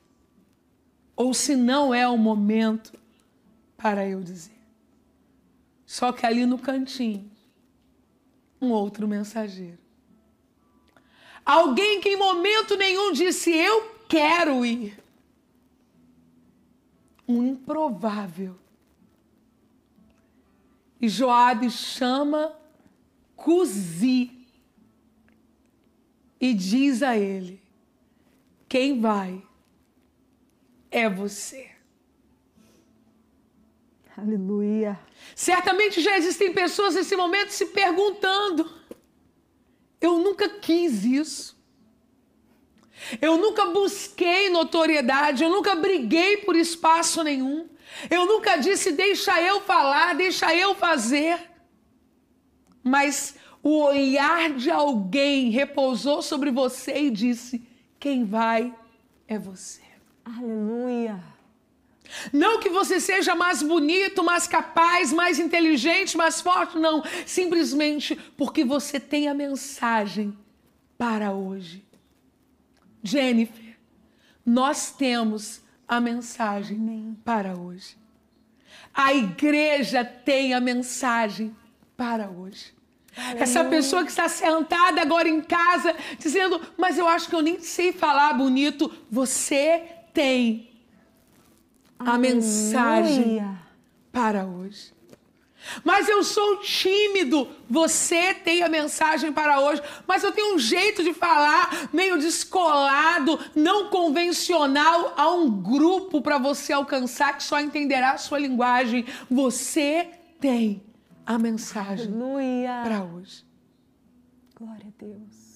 ou 1.17 1.33
se 1.33 1.57
não 1.57 1.93
é 1.95 2.07
o 2.07 2.19
momento 2.19 2.93
para 3.77 4.07
eu 4.07 4.23
dizer. 4.23 4.56
Só 5.87 6.13
que 6.13 6.27
ali 6.27 6.45
no 6.45 6.59
cantinho, 6.59 7.31
um 8.61 8.71
outro 8.71 9.07
mensageiro. 9.07 9.79
Alguém 11.45 12.01
que 12.01 12.09
em 12.09 12.17
momento 12.17 12.77
nenhum 12.77 13.13
disse 13.13 13.53
eu 13.53 13.89
quero 14.09 14.67
ir. 14.67 15.01
Um 17.29 17.47
improvável. 17.47 18.59
E 21.01 21.09
Joabe 21.09 21.71
chama 21.71 22.53
Cusi 23.37 24.37
e 26.41 26.53
diz 26.53 27.03
a 27.03 27.17
ele: 27.17 27.61
quem 28.69 29.01
vai 29.01 29.43
é 30.91 31.09
você. 31.09 31.71
Aleluia. 34.17 34.99
Certamente 35.37 36.01
já 36.01 36.17
existem 36.17 36.51
pessoas 36.55 36.95
nesse 36.95 37.15
momento 37.15 37.51
se 37.51 37.67
perguntando: 37.67 38.73
eu 40.01 40.19
nunca 40.19 40.49
quis 40.49 41.05
isso. 41.05 41.55
Eu 43.21 43.37
nunca 43.37 43.67
busquei 43.67 44.49
notoriedade, 44.49 45.45
eu 45.45 45.51
nunca 45.51 45.75
briguei 45.75 46.39
por 46.39 46.57
espaço 46.57 47.23
nenhum. 47.23 47.69
Eu 48.09 48.25
nunca 48.25 48.57
disse, 48.57 48.93
deixa 48.93 49.39
eu 49.43 49.61
falar, 49.61 50.15
deixa 50.15 50.55
eu 50.57 50.75
fazer. 50.75 51.39
Mas 52.83 53.37
o 53.63 53.83
olhar 53.83 54.55
de 54.55 54.71
alguém 54.71 55.51
repousou 55.51 56.23
sobre 56.23 56.51
você 56.51 56.99
e 56.99 57.11
disse: 57.11 57.63
quem 58.01 58.25
vai 58.25 58.75
é 59.29 59.39
você. 59.39 59.83
Aleluia. 60.25 61.36
Não 62.33 62.61
que 62.61 62.69
você 62.69 63.01
seja 63.01 63.35
mais 63.35 63.63
bonito, 63.63 64.23
mais 64.23 64.47
capaz, 64.47 65.13
mais 65.13 65.39
inteligente, 65.39 66.17
mais 66.17 66.41
forte, 66.41 66.79
não. 66.79 67.03
Simplesmente 67.25 68.17
porque 68.37 68.65
você 68.65 68.99
tem 69.01 69.29
a 69.29 69.35
mensagem 69.35 70.37
para 70.99 71.33
hoje. 71.33 71.85
Jennifer, 73.03 73.77
nós 74.45 74.91
temos 74.91 75.63
a 75.87 76.01
mensagem 76.01 76.77
Amém. 76.77 77.17
para 77.25 77.57
hoje. 77.57 77.97
A 78.93 79.15
igreja 79.15 80.05
tem 80.05 80.55
a 80.55 80.61
mensagem 80.61 81.55
para 81.97 82.29
hoje. 82.29 82.75
Essa 83.37 83.65
pessoa 83.65 84.05
que 84.05 84.11
está 84.11 84.29
sentada 84.29 85.01
agora 85.01 85.29
em 85.29 85.41
casa 85.41 85.95
dizendo, 86.19 86.61
mas 86.77 86.99
eu 86.99 87.09
acho 87.09 87.29
que 87.29 87.35
eu 87.35 87.41
nem 87.41 87.61
sei 87.61 87.93
falar 87.93 88.35
bonito. 88.35 88.93
Você 89.11 89.83
tem 90.13 90.76
a 91.99 92.19
mensagem 92.19 93.43
para 94.13 94.47
hoje. 94.47 94.97
Mas 95.85 96.09
eu 96.09 96.23
sou 96.23 96.59
tímido. 96.59 97.49
Você 97.69 98.35
tem 98.35 98.63
a 98.63 98.69
mensagem 98.69 99.33
para 99.33 99.61
hoje. 99.61 99.83
Mas 100.07 100.23
eu 100.23 100.33
tenho 100.33 100.55
um 100.55 100.59
jeito 100.59 101.03
de 101.03 101.13
falar 101.13 101.89
meio 101.93 102.19
descolado, 102.19 103.39
não 103.55 103.89
convencional 103.89 105.15
a 105.17 105.31
um 105.33 105.51
grupo 105.51 106.23
para 106.23 106.39
você 106.39 106.73
alcançar 106.73 107.37
que 107.37 107.43
só 107.43 107.61
entenderá 107.61 108.13
a 108.13 108.19
sua 108.19 108.39
linguagem. 108.39 109.05
Você 109.31 110.09
tem 110.41 110.83
a 111.25 111.39
mensagem 111.39 112.13
para 112.85 113.03
hoje. 113.03 113.45
Glória 114.55 114.87
a 114.87 115.05
Deus. 115.05 115.47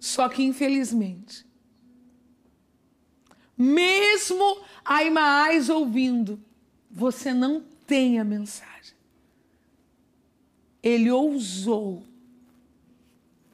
Só 0.00 0.28
que 0.28 0.42
infelizmente, 0.42 1.46
mesmo 3.56 4.60
Aimaás 4.84 5.68
ouvindo, 5.68 6.40
você 6.90 7.32
não 7.32 7.62
tem 7.86 8.18
a 8.18 8.24
mensagem 8.24 8.74
ele 10.84 11.10
ousou 11.10 12.04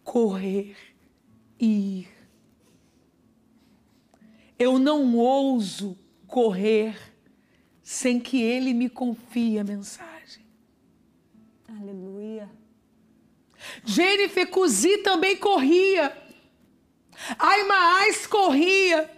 correr 0.02 0.76
e 1.60 2.00
ir. 2.00 2.08
Eu 4.58 4.80
não 4.80 5.16
ouso 5.16 5.96
correr 6.26 7.14
sem 7.84 8.18
que 8.18 8.42
ele 8.42 8.74
me 8.74 8.90
confie 8.90 9.60
a 9.60 9.64
mensagem. 9.64 10.44
Aleluia. 11.68 12.50
Jennifer 13.84 14.50
Cusi 14.50 14.98
também 14.98 15.36
corria. 15.36 16.12
Aimaás 17.38 18.26
corria. 18.26 19.08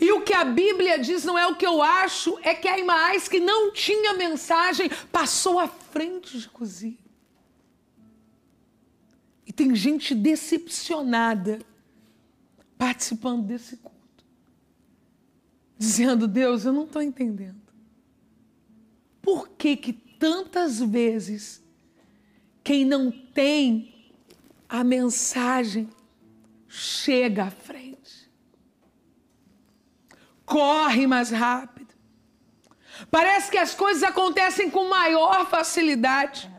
E 0.00 0.12
o 0.12 0.22
que 0.22 0.32
a 0.32 0.44
Bíblia 0.44 0.98
diz 0.98 1.24
não 1.24 1.38
é 1.38 1.46
o 1.46 1.56
que 1.56 1.66
eu 1.66 1.82
acho, 1.82 2.38
é 2.42 2.54
que 2.54 2.68
Aimaás, 2.68 3.28
que 3.28 3.40
não 3.40 3.72
tinha 3.72 4.14
mensagem, 4.14 4.88
passou 5.10 5.58
à 5.58 5.66
frente 5.66 6.38
de 6.38 6.48
Cusi. 6.48 6.98
E 9.46 9.52
tem 9.52 9.74
gente 9.74 10.14
decepcionada 10.14 11.60
participando 12.78 13.44
desse 13.44 13.76
culto. 13.76 14.24
Dizendo, 15.76 16.28
Deus, 16.28 16.64
eu 16.64 16.72
não 16.72 16.84
estou 16.84 17.02
entendendo. 17.02 17.60
Por 19.20 19.48
que 19.50 19.76
que 19.76 19.92
tantas 19.92 20.80
vezes 20.80 21.62
quem 22.62 22.84
não 22.84 23.10
tem 23.10 23.92
a 24.68 24.82
mensagem 24.84 25.88
chega 26.68 27.44
à 27.44 27.50
frente? 27.50 27.91
Corre 30.52 31.06
mais 31.06 31.30
rápido. 31.30 31.94
Parece 33.10 33.50
que 33.50 33.56
as 33.56 33.74
coisas 33.74 34.02
acontecem 34.02 34.68
com 34.68 34.86
maior 34.86 35.48
facilidade. 35.48 36.50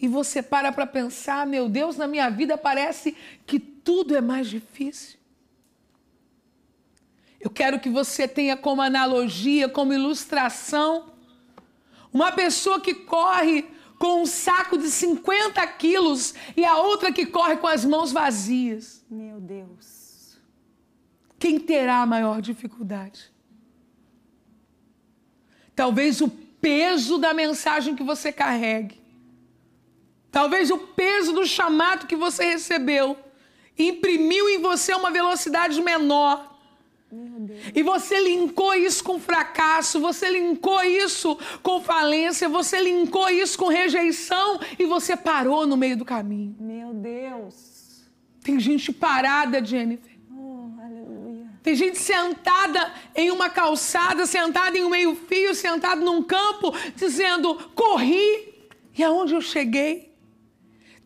E 0.00 0.08
você 0.08 0.42
para 0.42 0.72
para 0.72 0.86
pensar, 0.86 1.46
meu 1.46 1.68
Deus, 1.68 1.98
na 1.98 2.06
minha 2.06 2.30
vida 2.30 2.56
parece 2.56 3.14
que 3.46 3.60
tudo 3.60 4.16
é 4.16 4.22
mais 4.22 4.48
difícil. 4.48 5.18
Eu 7.38 7.50
quero 7.50 7.78
que 7.80 7.90
você 7.90 8.26
tenha 8.26 8.56
como 8.56 8.80
analogia, 8.80 9.68
como 9.68 9.92
ilustração, 9.92 11.12
uma 12.10 12.32
pessoa 12.32 12.80
que 12.80 12.94
corre 12.94 13.66
com 13.98 14.22
um 14.22 14.26
saco 14.26 14.78
de 14.78 14.88
50 14.88 15.64
quilos 15.66 16.34
e 16.56 16.64
a 16.64 16.78
outra 16.78 17.12
que 17.12 17.26
corre 17.26 17.58
com 17.58 17.66
as 17.66 17.84
mãos 17.84 18.10
vazias. 18.10 19.04
Meu 19.10 19.38
Deus. 19.38 19.97
Quem 21.38 21.58
terá 21.58 22.02
a 22.02 22.06
maior 22.06 22.40
dificuldade? 22.40 23.32
Talvez 25.74 26.20
o 26.20 26.28
peso 26.28 27.18
da 27.18 27.32
mensagem 27.32 27.94
que 27.94 28.02
você 28.02 28.32
carregue 28.32 28.98
Talvez 30.30 30.70
o 30.70 30.78
peso 30.78 31.32
do 31.32 31.46
chamado 31.46 32.06
que 32.06 32.16
você 32.16 32.44
recebeu 32.44 33.16
imprimiu 33.78 34.48
em 34.48 34.58
você 34.58 34.94
uma 34.94 35.10
velocidade 35.10 35.80
menor. 35.80 36.56
E 37.74 37.82
você 37.82 38.20
linkou 38.20 38.74
isso 38.74 39.02
com 39.02 39.18
fracasso, 39.18 39.98
você 39.98 40.28
linkou 40.28 40.82
isso 40.84 41.38
com 41.62 41.80
falência, 41.80 42.48
você 42.48 42.78
linkou 42.80 43.30
isso 43.30 43.58
com 43.58 43.68
rejeição 43.68 44.60
e 44.78 44.84
você 44.84 45.16
parou 45.16 45.66
no 45.66 45.76
meio 45.76 45.96
do 45.96 46.04
caminho. 46.04 46.54
Meu 46.60 46.92
Deus. 46.92 48.04
Tem 48.42 48.60
gente 48.60 48.92
parada, 48.92 49.64
Jennifer. 49.64 50.07
Tem 51.62 51.74
gente 51.74 51.98
sentada 51.98 52.92
em 53.14 53.30
uma 53.30 53.50
calçada, 53.50 54.26
sentada 54.26 54.78
em 54.78 54.84
um 54.84 54.90
meio-fio, 54.90 55.54
sentada 55.54 56.00
num 56.00 56.22
campo, 56.22 56.72
dizendo: 56.94 57.54
corri 57.74 58.54
e 58.96 59.02
aonde 59.02 59.34
eu 59.34 59.40
cheguei? 59.40 60.12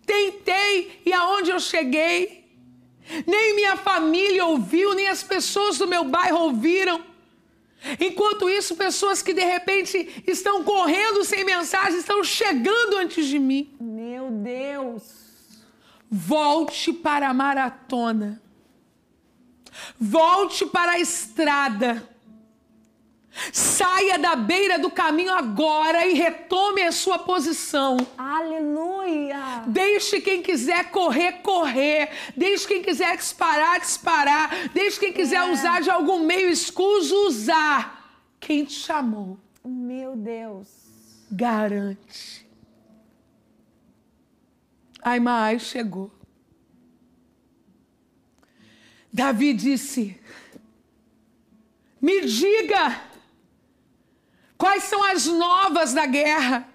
Tentei 0.05 1.01
e 1.07 1.13
aonde 1.13 1.51
eu 1.51 1.61
cheguei. 1.61 2.43
Nem 3.27 3.55
minha 3.55 3.77
família 3.77 4.45
ouviu, 4.45 4.95
nem 4.95 5.09
as 5.09 5.23
pessoas 5.23 5.79
do 5.79 5.89
meu 5.89 6.05
bairro 6.05 6.39
ouviram. 6.39 7.05
Enquanto 7.99 8.49
isso, 8.49 8.77
pessoas 8.77 9.23
que 9.23 9.35
de 9.35 9.45
repente 9.45 10.23
estão 10.27 10.63
correndo 10.63 11.25
sem 11.25 11.45
mensagem 11.45 11.99
estão 11.99 12.23
chegando 12.23 12.97
antes 12.97 13.27
de 13.27 13.39
mim. 13.39 13.75
Meu 13.81 14.31
Deus. 14.31 15.03
Volte 16.11 16.93
para 16.93 17.29
a 17.29 17.35
maratona. 17.35 18.42
Volte 19.99 20.67
para 20.67 20.93
a 20.93 20.99
estrada. 20.99 22.09
Saia 23.51 24.19
da 24.19 24.37
beira 24.37 24.79
do 24.79 24.91
caminho 24.91 25.33
agora 25.33 26.07
e 26.07 26.13
retome 26.13 26.83
a 26.83 26.93
sua 26.93 27.19
posição. 27.19 27.97
Aleluia. 28.17 29.65
Deixe 29.67 30.21
quem 30.21 30.43
quiser 30.43 30.91
correr, 30.91 31.41
correr. 31.43 32.11
Deixe 32.37 32.69
quem 32.69 32.83
quiser 32.83 33.17
disparar, 33.17 33.81
disparar. 33.81 34.69
Deixe 34.75 35.01
quem 35.01 35.13
quiser 35.13 35.49
é. 35.49 35.51
usar 35.51 35.81
de 35.81 35.91
algum 35.91 36.21
meio 36.21 36.51
escuso, 36.51 37.15
usar. 37.27 38.21
Quem 38.39 38.65
te 38.65 38.75
chamou? 38.75 39.39
Meu 39.65 40.15
Deus. 40.15 40.69
Garante. 41.31 42.47
Aimai 45.03 45.59
chegou. 45.59 46.11
Davi 49.13 49.53
disse: 49.53 50.19
Me 52.01 52.23
diga 52.23 53.13
Quais 54.63 54.85
são 54.85 55.03
as 55.03 55.27
novas 55.27 55.93
da 55.93 56.07
guerra? 56.07 56.69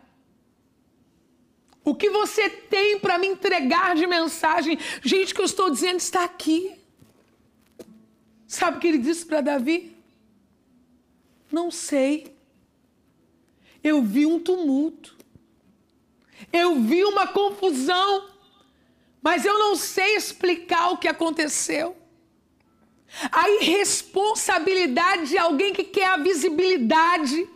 O 1.85 1.95
que 1.95 2.09
você 2.09 2.49
tem 2.49 2.99
para 2.99 3.17
me 3.17 3.27
entregar 3.27 3.95
de 3.95 4.05
mensagem? 4.05 4.77
Gente, 5.01 5.31
o 5.31 5.35
que 5.35 5.39
eu 5.39 5.45
estou 5.45 5.69
dizendo 5.69 5.95
está 5.95 6.25
aqui. 6.25 6.75
Sabe 8.45 8.75
o 8.75 8.79
que 8.81 8.87
ele 8.87 8.97
disse 8.97 9.25
para 9.25 9.39
Davi? 9.39 9.95
Não 11.49 11.71
sei. 11.71 12.35
Eu 13.81 14.03
vi 14.03 14.25
um 14.25 14.37
tumulto. 14.37 15.15
Eu 16.51 16.81
vi 16.81 17.05
uma 17.05 17.25
confusão. 17.27 18.31
Mas 19.21 19.45
eu 19.45 19.57
não 19.57 19.77
sei 19.77 20.17
explicar 20.17 20.89
o 20.89 20.97
que 20.97 21.07
aconteceu. 21.07 21.95
A 23.31 23.49
irresponsabilidade 23.49 25.29
de 25.29 25.37
alguém 25.37 25.73
que 25.73 25.83
quer 25.83 26.07
a 26.07 26.17
visibilidade 26.17 27.47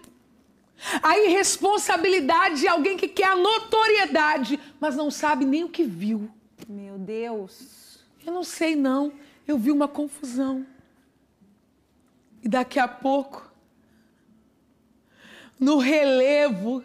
a 1.01 1.17
irresponsabilidade 1.19 2.61
de 2.61 2.67
alguém 2.67 2.97
que 2.97 3.07
quer 3.07 3.27
a 3.27 3.35
notoriedade, 3.35 4.59
mas 4.79 4.95
não 4.95 5.11
sabe 5.11 5.45
nem 5.45 5.63
o 5.63 5.69
que 5.69 5.83
viu. 5.83 6.29
Meu 6.67 6.97
Deus. 6.97 7.99
Eu 8.25 8.33
não 8.33 8.43
sei, 8.43 8.75
não. 8.75 9.13
Eu 9.47 9.57
vi 9.57 9.71
uma 9.71 9.87
confusão. 9.87 10.65
E 12.43 12.49
daqui 12.49 12.79
a 12.79 12.87
pouco, 12.87 13.51
no 15.59 15.77
relevo, 15.77 16.83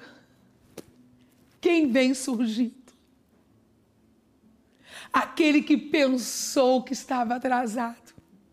quem 1.60 1.90
vem 1.90 2.12
surgindo? 2.12 2.74
Aquele 5.10 5.62
que 5.62 5.78
pensou 5.78 6.82
que 6.82 6.92
estava 6.92 7.36
atrasado. 7.36 8.05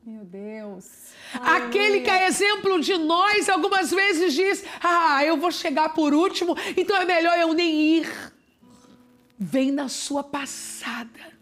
Meu 0.06 0.26
Deus. 0.26 0.86
Aquele 1.34 2.02
que 2.02 2.10
é 2.10 2.28
exemplo 2.28 2.82
de 2.82 2.98
nós, 2.98 3.48
algumas 3.48 3.89
vezes 3.89 4.34
diz: 4.34 4.66
Ah, 4.82 5.24
eu 5.24 5.38
vou 5.38 5.50
chegar 5.50 5.94
por 5.94 6.13
último, 6.13 6.58
então 6.76 6.98
é 6.98 7.06
melhor 7.06 7.39
eu 7.39 7.54
nem 7.54 8.00
ir. 8.00 8.34
Vem 9.39 9.72
na 9.72 9.88
sua 9.88 10.22
passada. 10.22 11.34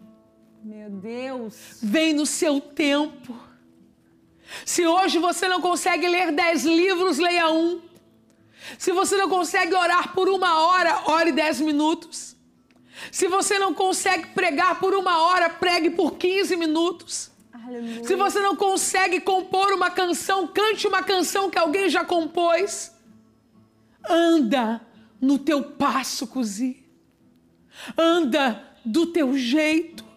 Meu 0.64 0.92
Deus. 0.92 1.80
Vem 1.82 2.14
no 2.14 2.26
seu 2.28 2.62
tempo. 2.62 3.36
Se 4.64 4.86
hoje 4.86 5.18
você 5.18 5.48
não 5.48 5.60
consegue 5.60 6.08
ler 6.08 6.32
dez 6.32 6.64
livros, 6.64 7.18
leia 7.18 7.50
um. 7.50 7.82
Se 8.78 8.92
você 8.92 9.18
não 9.18 9.28
consegue 9.28 9.74
orar 9.74 10.14
por 10.14 10.30
uma 10.30 10.60
hora, 10.60 11.02
ore 11.08 11.32
dez 11.32 11.60
minutos. 11.60 12.36
Se 13.12 13.28
você 13.28 13.58
não 13.58 13.74
consegue 13.74 14.28
pregar 14.36 14.80
por 14.80 14.94
uma 14.94 15.24
hora, 15.24 15.50
pregue 15.50 15.90
por 15.90 16.12
15 16.18 16.56
minutos. 16.56 17.31
Aleluia. 17.54 18.04
Se 18.04 18.16
você 18.16 18.40
não 18.40 18.56
consegue 18.56 19.22
compor 19.22 19.74
uma 19.74 19.90
canção, 19.90 20.48
cante 20.48 20.88
uma 20.88 21.04
canção 21.04 21.50
que 21.50 21.58
alguém 21.60 21.90
já 21.90 22.04
compôs. 22.04 22.96
Anda 24.08 24.82
no 25.20 25.38
teu 25.38 25.64
passo, 25.64 26.28
cozi. 26.28 26.84
Anda 27.98 28.64
do 28.84 29.08
teu 29.08 29.38
jeito. 29.38 30.12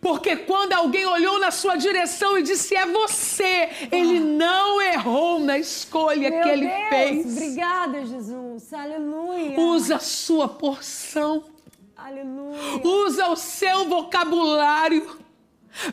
Porque 0.00 0.36
quando 0.36 0.74
alguém 0.74 1.06
olhou 1.06 1.38
na 1.38 1.50
sua 1.50 1.76
direção 1.76 2.36
e 2.38 2.42
disse 2.42 2.76
é 2.76 2.86
você, 2.86 3.68
ele 3.90 4.20
não 4.20 4.80
errou 4.80 5.38
na 5.40 5.58
escolha 5.58 6.30
Meu 6.30 6.42
que 6.42 6.48
ele 6.48 6.66
Deus, 6.66 6.88
fez. 6.88 7.36
Obrigada, 7.36 8.04
Jesus. 8.04 8.72
Aleluia. 8.72 9.58
Usa 9.58 9.96
a 9.96 10.00
sua 10.00 10.48
porção. 10.48 11.44
Aleluia. 11.96 12.80
Usa 12.84 13.28
o 13.28 13.36
seu 13.36 13.88
vocabulário. 13.88 15.18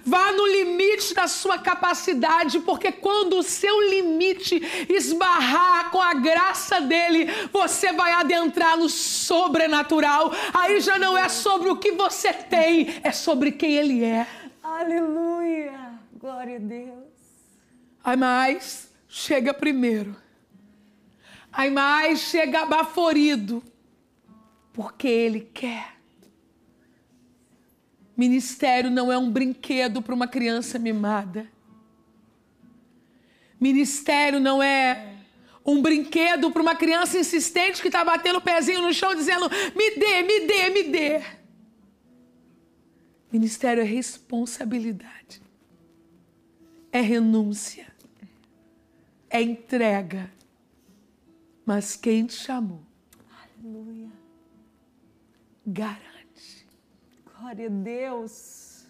Vá 0.04 0.32
no 0.32 0.46
limite 0.48 1.14
da 1.14 1.28
sua 1.28 1.58
capacidade, 1.58 2.60
porque 2.60 2.92
quando 2.92 3.38
o 3.38 3.44
seu 3.44 3.90
limite 3.90 4.62
esbarrar 4.90 5.92
com 5.92 6.02
a 6.02 6.14
graça 6.14 6.82
dele, 6.82 7.28
você 7.52 7.94
vai 7.94 8.12
adentrar 8.14 8.78
no 8.78 8.90
sobrenatural. 8.90 10.32
Aí 10.54 10.80
já 10.82 10.98
não 10.98 11.18
é 11.18 11.30
sobre 11.30 11.70
o 11.70 11.78
que 11.78 11.92
você 11.92 12.34
tem, 12.34 13.00
é 13.04 13.12
sobre 13.12 13.52
quem 13.52 13.74
ele 13.74 14.04
é. 14.04 14.28
Aleluia! 14.64 16.00
Glória 16.14 16.56
a 16.56 16.60
Deus. 16.60 17.06
Aí 18.04 18.18
mais 18.18 18.92
chega 19.08 19.54
primeiro. 19.54 20.16
Aí 21.52 21.72
mais 21.72 22.20
chega 22.20 22.66
baforido, 22.66 23.64
porque 24.74 25.08
ele 25.08 25.42
quer. 25.54 25.95
Ministério 28.16 28.90
não 28.90 29.12
é 29.12 29.18
um 29.18 29.30
brinquedo 29.30 30.02
para 30.02 30.16
uma 30.16 30.28
criança 30.28 30.80
mimada. 30.80 31.48
Ministério 33.60 34.40
não 34.40 34.62
é 34.62 35.16
um 35.66 35.82
brinquedo 35.82 36.52
para 36.52 36.62
uma 36.62 36.76
criança 36.76 37.18
insistente 37.18 37.82
que 37.82 37.88
está 37.88 38.06
batendo 38.06 38.38
o 38.38 38.42
pezinho 38.42 38.82
no 38.82 38.94
chão 38.94 39.16
dizendo: 39.16 39.50
me 39.76 39.96
dê, 39.98 40.22
me 40.22 40.48
dê, 40.48 40.70
me 40.70 40.84
dê. 40.84 41.24
Ministério 43.32 43.82
é 43.82 43.86
responsabilidade, 43.86 45.42
é 46.92 47.02
renúncia, 47.02 47.88
é 49.30 49.42
entrega. 49.42 50.32
Mas 51.66 51.96
quem 51.96 52.28
te 52.28 52.34
chamou? 52.34 52.84
Aleluia. 53.64 54.10
Garante. 55.66 56.05
Glória 57.46 57.68
a 57.68 57.70
Deus. 57.70 58.88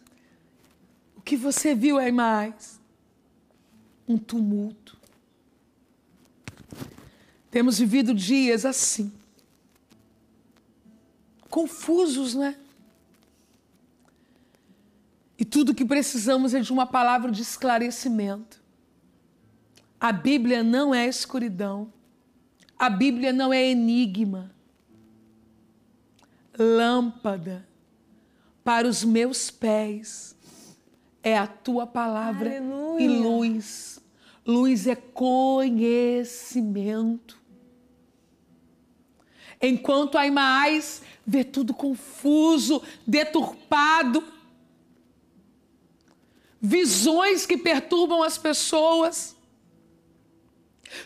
O 1.18 1.22
que 1.22 1.36
você 1.36 1.76
viu 1.76 2.00
é 2.00 2.10
mais 2.10 2.80
um 4.08 4.18
tumulto. 4.18 4.98
Temos 7.52 7.78
vivido 7.78 8.14
dias 8.14 8.66
assim, 8.66 9.12
confusos, 11.50 12.34
né? 12.34 12.58
E 15.38 15.44
tudo 15.44 15.76
que 15.76 15.84
precisamos 15.84 16.54
é 16.54 16.62
de 16.62 16.72
uma 16.72 16.86
palavra 16.86 17.34
de 17.34 17.42
esclarecimento. 17.42 18.62
A 20.00 20.14
Bíblia 20.14 20.64
não 20.64 20.96
é 20.96 21.06
escuridão. 21.06 21.92
A 22.80 22.90
Bíblia 22.90 23.34
não 23.34 23.52
é 23.52 23.66
enigma. 23.66 24.50
Lâmpada 26.58 27.75
para 28.66 28.86
os 28.88 29.04
meus 29.04 29.52
pés 29.52 30.36
é 31.22 31.38
a 31.38 31.46
tua 31.46 31.86
palavra 31.86 32.50
Aleluia. 32.50 33.06
e 33.06 33.08
luz. 33.08 34.00
Luz 34.44 34.88
é 34.88 34.96
conhecimento. 34.96 37.40
Enquanto 39.62 40.18
a 40.18 40.26
Imaás 40.26 41.04
vê 41.26 41.44
tudo 41.44 41.76
confuso, 41.76 42.82
deturpado, 43.06 44.24
visões 46.60 47.46
que 47.46 47.58
perturbam 47.58 48.24
as 48.24 48.40
pessoas, 48.40 49.36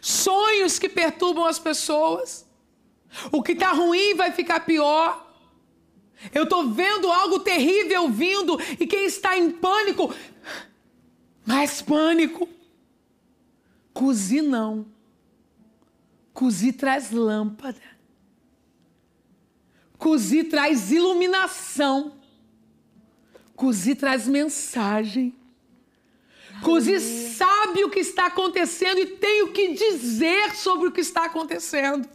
sonhos 0.01 0.79
que 0.79 0.87
perturbam 0.87 1.45
as 1.45 1.59
pessoas. 1.59 2.47
O 3.33 3.43
que 3.43 3.51
está 3.51 3.73
ruim 3.73 4.15
vai 4.15 4.31
ficar 4.31 4.61
pior. 4.61 5.28
Eu 6.33 6.43
estou 6.43 6.69
vendo 6.69 7.11
algo 7.11 7.39
terrível 7.39 8.09
vindo 8.09 8.59
e 8.79 8.85
quem 8.85 9.05
está 9.05 9.37
em 9.37 9.51
pânico, 9.51 10.13
mais 11.45 11.81
pânico. 11.81 12.47
Cozi 13.93 14.41
não. 14.41 14.85
Cozi 16.33 16.71
traz 16.71 17.11
lâmpada. 17.11 17.81
Cozi 19.97 20.43
traz 20.43 20.91
iluminação. 20.91 22.13
Cozi 23.55 23.95
traz 23.95 24.27
mensagem. 24.27 25.35
Cusi 26.63 26.99
sabe 26.99 27.83
o 27.83 27.89
que 27.89 27.99
está 27.99 28.27
acontecendo 28.27 28.99
e 28.99 29.05
tem 29.05 29.43
o 29.43 29.51
que 29.51 29.73
dizer 29.73 30.55
sobre 30.55 30.87
o 30.89 30.91
que 30.91 31.01
está 31.01 31.25
acontecendo. 31.25 32.07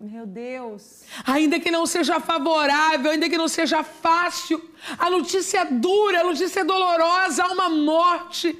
Meu 0.00 0.24
Deus. 0.24 1.02
Ainda 1.26 1.60
que 1.60 1.70
não 1.70 1.84
seja 1.84 2.18
favorável, 2.20 3.10
ainda 3.10 3.28
que 3.28 3.36
não 3.36 3.46
seja 3.46 3.84
fácil, 3.84 4.58
a 4.98 5.10
notícia 5.10 5.58
é 5.58 5.64
dura, 5.66 6.20
a 6.20 6.24
notícia 6.24 6.60
é 6.60 6.64
dolorosa, 6.64 7.44
há 7.44 7.48
uma 7.48 7.68
morte, 7.68 8.58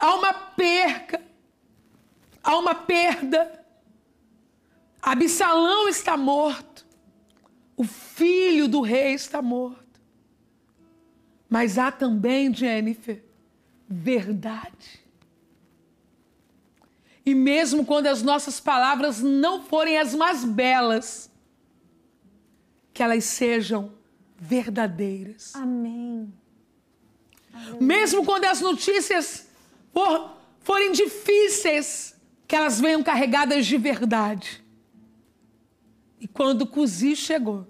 há 0.00 0.14
uma 0.16 0.34
perca, 0.34 1.22
há 2.42 2.56
uma 2.58 2.74
perda. 2.74 3.64
Absalão 5.00 5.88
está 5.88 6.16
morto, 6.16 6.84
o 7.76 7.84
filho 7.84 8.66
do 8.66 8.80
rei 8.80 9.14
está 9.14 9.40
morto. 9.40 10.00
Mas 11.48 11.78
há 11.78 11.92
também, 11.92 12.52
Jennifer, 12.52 13.24
verdade. 13.88 15.07
E 17.28 17.34
mesmo 17.34 17.84
quando 17.84 18.06
as 18.06 18.22
nossas 18.22 18.58
palavras 18.58 19.20
não 19.20 19.62
forem 19.62 19.98
as 19.98 20.14
mais 20.14 20.46
belas, 20.46 21.30
que 22.90 23.02
elas 23.02 23.22
sejam 23.24 23.92
verdadeiras. 24.38 25.54
Amém. 25.54 26.32
Mesmo 27.78 28.24
quando 28.24 28.46
as 28.46 28.62
notícias 28.62 29.46
for, 29.92 30.38
forem 30.60 30.90
difíceis, 30.92 32.16
que 32.46 32.56
elas 32.56 32.80
venham 32.80 33.02
carregadas 33.02 33.66
de 33.66 33.76
verdade. 33.76 34.64
E 36.18 36.26
quando 36.26 36.66
Cusi 36.66 37.14
chegou, 37.14 37.66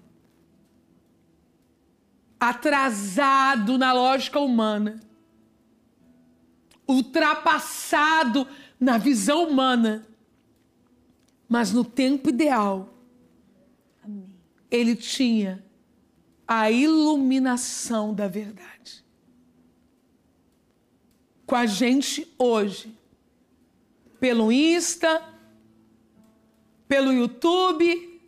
atrasado 2.39 3.77
na 3.77 3.91
lógica 3.91 4.39
humana, 4.39 5.01
ultrapassado 6.87 8.47
na 8.79 8.97
visão 8.97 9.47
humana, 9.47 10.07
mas 11.47 11.71
no 11.73 11.83
tempo 11.83 12.29
ideal, 12.29 12.93
Amém. 14.03 14.29
ele 14.71 14.95
tinha 14.95 15.63
a 16.47 16.71
iluminação 16.71 18.13
da 18.13 18.27
verdade. 18.27 19.03
Com 21.45 21.55
a 21.55 21.65
gente 21.65 22.31
hoje, 22.37 22.95
pelo 24.19 24.51
Insta, 24.51 25.21
pelo 26.87 27.11
YouTube, 27.11 28.21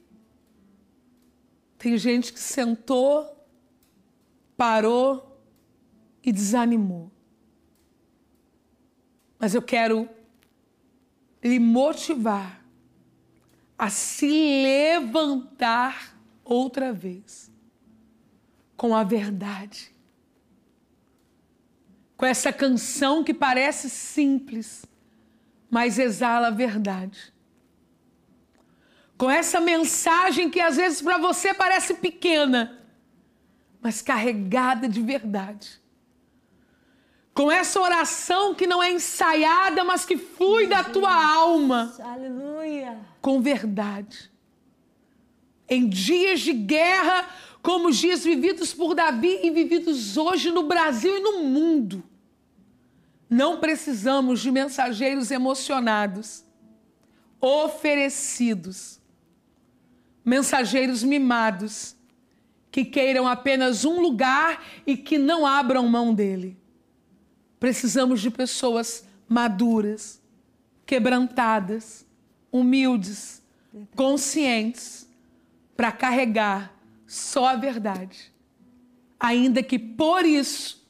tem 1.77 1.97
gente 1.97 2.33
que 2.33 2.39
sentou 2.39 3.31
parou 4.61 5.39
e 6.23 6.31
desanimou. 6.31 7.11
Mas 9.39 9.55
eu 9.55 9.61
quero 9.63 10.07
lhe 11.43 11.59
motivar 11.59 12.63
a 13.77 13.89
se 13.89 14.27
levantar 14.63 16.15
outra 16.43 16.93
vez 16.93 17.51
com 18.77 18.95
a 18.95 19.03
verdade. 19.03 19.95
Com 22.15 22.25
essa 22.25 22.53
canção 22.53 23.23
que 23.23 23.33
parece 23.33 23.89
simples, 23.89 24.85
mas 25.69 25.97
exala 25.97 26.47
a 26.47 26.51
verdade. 26.51 27.33
Com 29.17 29.29
essa 29.29 29.59
mensagem 29.59 30.49
que 30.49 30.59
às 30.59 30.77
vezes 30.77 31.01
para 31.01 31.17
você 31.17 31.53
parece 31.53 31.95
pequena, 31.95 32.79
mas 33.81 34.01
carregada 34.01 34.87
de 34.87 35.01
verdade. 35.01 35.80
Com 37.33 37.51
essa 37.51 37.79
oração 37.79 38.53
que 38.53 38.67
não 38.67 38.83
é 38.83 38.91
ensaiada, 38.91 39.83
mas 39.83 40.03
que 40.05 40.17
flui 40.17 40.67
da 40.67 40.83
tua 40.83 41.13
alma. 41.13 41.93
Aleluia. 41.99 42.97
Com 43.21 43.41
verdade. 43.41 44.29
Em 45.67 45.87
dias 45.87 46.41
de 46.41 46.51
guerra, 46.51 47.29
como 47.61 47.89
os 47.89 47.97
dias 47.97 48.23
vividos 48.23 48.73
por 48.73 48.93
Davi 48.93 49.39
e 49.43 49.49
vividos 49.49 50.17
hoje 50.17 50.51
no 50.51 50.63
Brasil 50.63 51.17
e 51.17 51.21
no 51.21 51.43
mundo, 51.43 52.03
não 53.29 53.59
precisamos 53.59 54.41
de 54.41 54.51
mensageiros 54.51 55.31
emocionados, 55.31 56.43
oferecidos, 57.39 58.99
mensageiros 60.25 61.01
mimados 61.01 61.95
que 62.69 62.83
queiram 62.83 63.27
apenas 63.27 63.85
um 63.85 64.01
lugar 64.01 64.65
e 64.85 64.97
que 64.97 65.17
não 65.17 65.45
abram 65.45 65.87
mão 65.87 66.13
dele. 66.13 66.60
Precisamos 67.61 68.21
de 68.21 68.31
pessoas 68.31 69.05
maduras, 69.29 70.19
quebrantadas, 70.83 72.03
humildes, 72.51 73.39
conscientes, 73.95 75.07
para 75.77 75.91
carregar 75.91 76.75
só 77.05 77.49
a 77.49 77.55
verdade. 77.55 78.33
Ainda 79.19 79.61
que 79.61 79.77
por 79.77 80.25
isso 80.25 80.83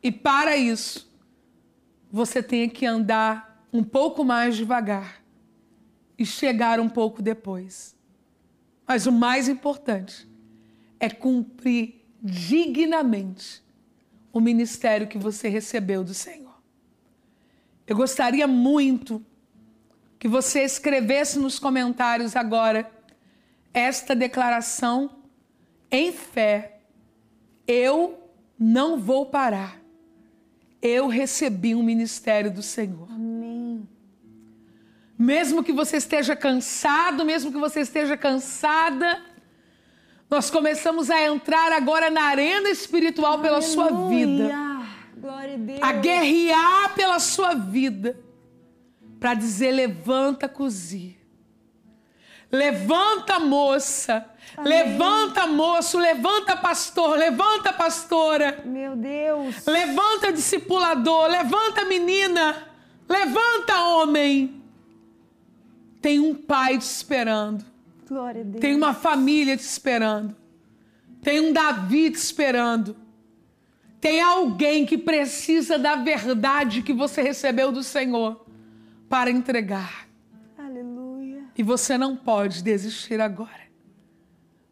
e 0.00 0.12
para 0.12 0.56
isso 0.56 1.12
você 2.12 2.40
tenha 2.40 2.68
que 2.68 2.86
andar 2.86 3.66
um 3.72 3.82
pouco 3.82 4.24
mais 4.24 4.56
devagar 4.56 5.20
e 6.16 6.24
chegar 6.24 6.78
um 6.78 6.88
pouco 6.88 7.20
depois. 7.20 7.96
Mas 8.86 9.04
o 9.04 9.10
mais 9.10 9.48
importante 9.48 10.28
é 11.00 11.10
cumprir 11.10 12.06
dignamente 12.22 13.65
o 14.36 14.40
ministério 14.40 15.06
que 15.06 15.16
você 15.16 15.48
recebeu 15.48 16.04
do 16.04 16.12
Senhor. 16.12 16.60
Eu 17.86 17.96
gostaria 17.96 18.46
muito 18.46 19.24
que 20.18 20.28
você 20.28 20.62
escrevesse 20.62 21.38
nos 21.38 21.58
comentários 21.58 22.36
agora 22.36 22.86
esta 23.72 24.14
declaração 24.14 25.10
em 25.90 26.12
fé. 26.12 26.80
Eu 27.66 28.28
não 28.58 28.98
vou 28.98 29.24
parar. 29.24 29.80
Eu 30.82 31.08
recebi 31.08 31.74
um 31.74 31.82
ministério 31.82 32.50
do 32.50 32.62
Senhor. 32.62 33.10
Amém. 33.10 33.88
Mesmo 35.18 35.64
que 35.64 35.72
você 35.72 35.96
esteja 35.96 36.36
cansado, 36.36 37.24
mesmo 37.24 37.50
que 37.50 37.58
você 37.58 37.80
esteja 37.80 38.18
cansada, 38.18 39.18
nós 40.28 40.50
começamos 40.50 41.10
a 41.10 41.22
entrar 41.22 41.72
agora 41.72 42.10
na 42.10 42.22
arena 42.22 42.68
espiritual 42.68 43.38
pela 43.38 43.58
Aleluia. 43.58 43.74
sua 43.74 44.08
vida. 44.08 44.66
Glória 45.16 45.54
a 45.54 45.56
Deus. 45.56 45.78
A 45.82 45.92
guerrear 45.92 46.94
pela 46.94 47.18
sua 47.20 47.54
vida. 47.54 48.18
Para 49.20 49.34
dizer: 49.34 49.70
levanta, 49.70 50.48
cozi. 50.48 51.16
Levanta, 52.50 53.38
moça. 53.38 54.24
Amém. 54.56 54.72
Levanta, 54.72 55.46
moço. 55.46 55.98
Levanta, 55.98 56.56
pastor. 56.56 57.16
Levanta, 57.16 57.72
pastora. 57.72 58.62
Meu 58.64 58.96
Deus. 58.96 59.64
Levanta, 59.66 60.32
discipulador. 60.32 61.28
Levanta, 61.28 61.84
menina. 61.84 62.68
Levanta, 63.08 63.80
homem. 63.84 64.62
Tem 66.00 66.20
um 66.20 66.34
pai 66.34 66.78
te 66.78 66.82
esperando. 66.82 67.64
Glória 68.08 68.42
a 68.42 68.44
Deus. 68.44 68.60
Tem 68.60 68.74
uma 68.74 68.94
família 68.94 69.56
te 69.56 69.64
esperando. 69.64 70.36
Tem 71.20 71.40
um 71.40 71.52
Davi 71.52 72.10
te 72.10 72.16
esperando. 72.16 72.96
Tem 74.00 74.20
alguém 74.20 74.86
que 74.86 74.96
precisa 74.96 75.78
da 75.78 75.96
verdade 75.96 76.82
que 76.82 76.92
você 76.92 77.20
recebeu 77.20 77.72
do 77.72 77.82
Senhor 77.82 78.46
para 79.08 79.30
entregar. 79.30 80.06
Aleluia. 80.56 81.44
E 81.56 81.62
você 81.62 81.98
não 81.98 82.16
pode 82.16 82.62
desistir 82.62 83.20
agora. 83.20 83.66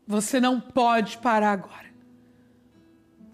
Você 0.06 0.38
não 0.38 0.60
pode 0.60 1.18
parar 1.18 1.52
agora. 1.52 1.92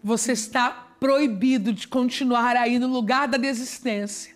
Você 0.03 0.32
está 0.32 0.70
proibido 0.98 1.72
de 1.72 1.86
continuar 1.86 2.57
aí 2.57 2.78
no 2.78 2.86
lugar 2.86 3.28
da 3.28 3.36
desistência. 3.36 4.34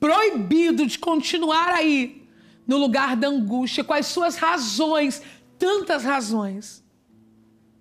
Proibido 0.00 0.86
de 0.86 0.98
continuar 0.98 1.68
aí 1.68 2.25
no 2.66 2.76
lugar 2.76 3.16
da 3.16 3.28
angústia, 3.28 3.84
com 3.84 3.92
as 3.92 4.06
suas 4.06 4.36
razões, 4.36 5.22
tantas 5.58 6.04
razões. 6.04 6.84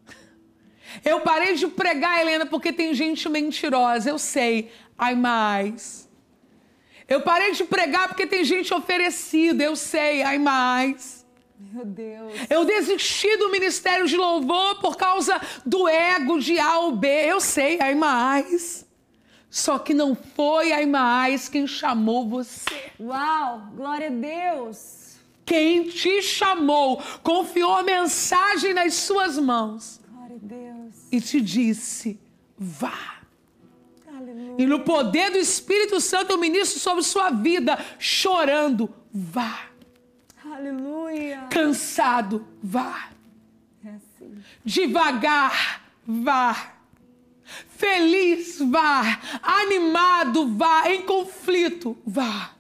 Eu 1.04 1.22
parei 1.22 1.56
de 1.56 1.68
pregar, 1.68 2.22
Helena, 2.22 2.46
porque 2.46 2.72
tem 2.72 2.94
gente 2.94 3.28
mentirosa, 3.28 4.10
eu 4.10 4.18
sei. 4.18 4.72
Ai, 4.98 5.16
mais. 5.16 6.10
Eu 7.08 7.22
parei 7.22 7.52
de 7.52 7.64
pregar 7.66 8.08
porque 8.08 8.26
tem 8.26 8.44
gente 8.44 8.74
oferecida, 8.74 9.64
eu 9.64 9.76
sei. 9.76 10.24
Ai, 10.24 10.40
mais. 10.40 11.26
Meu 11.60 11.86
Deus. 11.86 12.34
Eu 12.50 12.66
desisti 12.66 13.38
do 13.38 13.52
ministério 13.52 14.08
de 14.08 14.18
louvor 14.18 14.80
por 14.80 14.96
causa 14.96 15.40
do 15.66 15.88
ego 15.88 16.40
de 16.40 16.58
A 16.58 16.80
ou 16.80 16.96
B, 16.96 17.08
eu 17.08 17.40
sei. 17.40 17.78
Ai, 17.82 17.94
mais. 17.94 18.85
Só 19.56 19.80
que 19.80 19.94
não 19.94 20.14
foi 20.14 20.74
ai 20.74 20.86
mais 20.86 21.48
quem 21.48 21.66
chamou 21.66 22.28
você. 22.28 22.92
Uau. 23.00 23.70
Glória 23.74 24.08
a 24.08 24.10
Deus. 24.10 25.16
Quem 25.46 25.88
te 25.88 26.22
chamou 26.22 27.02
confiou 27.24 27.74
a 27.78 27.82
mensagem 27.82 28.74
nas 28.74 28.96
suas 28.96 29.38
mãos 29.38 30.02
Glória 30.12 30.36
a 30.36 30.40
Deus. 30.46 30.94
e 31.10 31.22
te 31.22 31.40
disse: 31.40 32.20
vá. 32.58 33.22
Aleluia. 34.14 34.56
E 34.58 34.66
no 34.66 34.82
poder 34.82 35.32
do 35.32 35.38
Espírito 35.38 36.02
Santo 36.02 36.32
eu 36.32 36.38
ministro 36.38 36.78
sobre 36.78 37.02
sua 37.04 37.30
vida, 37.30 37.80
chorando, 37.98 38.94
vá. 39.10 39.70
Aleluia. 40.52 41.48
Cansado, 41.50 42.46
vá. 42.62 43.10
É 43.86 43.90
assim. 43.92 44.36
Devagar, 44.66 45.82
vá. 46.06 46.75
Feliz, 47.78 48.60
vá. 48.60 49.20
Animado, 49.42 50.48
vá. 50.56 50.90
Em 50.90 51.02
conflito, 51.06 51.98
vá. 52.06 52.56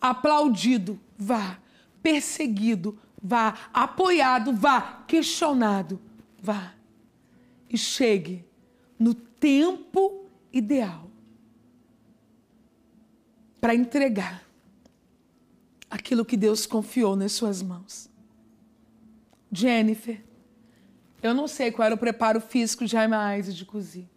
Aplaudido, 0.00 0.98
vá. 1.16 1.58
Perseguido, 2.02 2.98
vá. 3.22 3.54
Apoiado, 3.72 4.52
vá. 4.52 5.04
Questionado, 5.06 6.00
vá. 6.40 6.74
E 7.70 7.78
chegue 7.78 8.44
no 8.98 9.14
tempo 9.14 10.26
ideal 10.52 11.10
para 13.60 13.74
entregar 13.74 14.44
aquilo 15.88 16.24
que 16.24 16.36
Deus 16.36 16.66
confiou 16.66 17.14
nas 17.14 17.32
suas 17.32 17.62
mãos. 17.62 18.10
Jennifer, 19.52 20.20
eu 21.22 21.32
não 21.32 21.46
sei 21.46 21.70
qual 21.70 21.86
era 21.86 21.94
o 21.94 21.98
preparo 21.98 22.40
físico 22.40 22.84
de 22.84 22.96
Raimais 22.96 23.48
e 23.48 23.52
de 23.52 23.64
Cozi. 23.64 24.10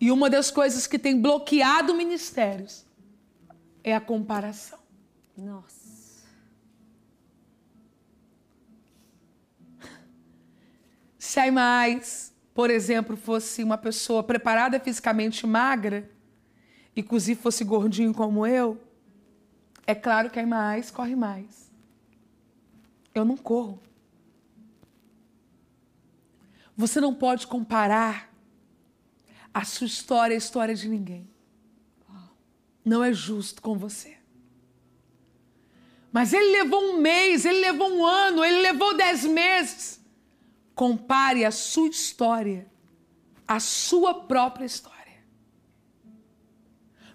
E 0.00 0.12
uma 0.12 0.30
das 0.30 0.50
coisas 0.50 0.86
que 0.86 0.98
tem 0.98 1.20
bloqueado 1.20 1.94
ministérios 1.94 2.86
é 3.82 3.94
a 3.94 4.00
comparação. 4.00 4.78
Nossa. 5.36 5.88
Se 11.18 11.40
a 11.40 11.50
mais, 11.50 12.32
por 12.54 12.70
exemplo, 12.70 13.16
fosse 13.16 13.62
uma 13.62 13.76
pessoa 13.76 14.22
preparada 14.22 14.80
fisicamente 14.80 15.46
magra 15.46 16.10
e 16.94 17.02
Cozi 17.02 17.34
fosse 17.34 17.64
gordinho 17.64 18.14
como 18.14 18.46
eu, 18.46 18.80
é 19.86 19.94
claro 19.94 20.30
que 20.30 20.38
a 20.38 20.46
mais 20.46 20.90
corre 20.90 21.16
mais. 21.16 21.70
Eu 23.14 23.24
não 23.24 23.36
corro. 23.36 23.80
Você 26.76 27.00
não 27.00 27.14
pode 27.14 27.46
comparar 27.46 28.32
a 29.52 29.64
sua 29.64 29.86
história 29.86 30.34
à 30.34 30.38
história 30.38 30.74
de 30.74 30.88
ninguém. 30.88 31.28
Não 32.84 33.02
é 33.04 33.12
justo 33.12 33.60
com 33.60 33.76
você. 33.76 34.16
Mas 36.10 36.32
ele 36.32 36.52
levou 36.52 36.82
um 36.82 37.00
mês, 37.00 37.44
ele 37.44 37.60
levou 37.60 37.90
um 37.90 38.04
ano, 38.04 38.44
ele 38.44 38.62
levou 38.62 38.96
dez 38.96 39.24
meses. 39.24 40.00
Compare 40.74 41.44
a 41.44 41.50
sua 41.50 41.88
história 41.88 42.66
à 43.46 43.60
sua 43.60 44.14
própria 44.14 44.64
história. 44.64 44.98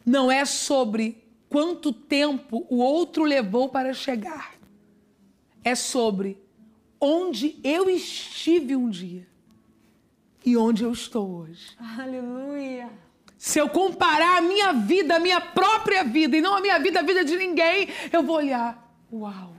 Não 0.05 0.31
é 0.31 0.45
sobre 0.45 1.23
quanto 1.49 1.93
tempo 1.93 2.65
o 2.69 2.77
outro 2.77 3.23
levou 3.23 3.69
para 3.69 3.93
chegar. 3.93 4.55
É 5.63 5.75
sobre 5.75 6.37
onde 6.99 7.59
eu 7.63 7.89
estive 7.89 8.75
um 8.75 8.89
dia 8.89 9.27
e 10.45 10.57
onde 10.57 10.83
eu 10.83 10.91
estou 10.91 11.29
hoje. 11.29 11.75
Aleluia. 11.77 12.89
Se 13.37 13.59
eu 13.59 13.67
comparar 13.69 14.37
a 14.37 14.41
minha 14.41 14.71
vida, 14.73 15.15
a 15.15 15.19
minha 15.19 15.41
própria 15.41 16.03
vida, 16.03 16.37
e 16.37 16.41
não 16.41 16.55
a 16.55 16.61
minha 16.61 16.79
vida, 16.79 16.99
a 16.99 17.03
vida 17.03 17.25
de 17.25 17.35
ninguém, 17.35 17.89
eu 18.11 18.23
vou 18.23 18.37
olhar, 18.37 18.97
uau, 19.11 19.53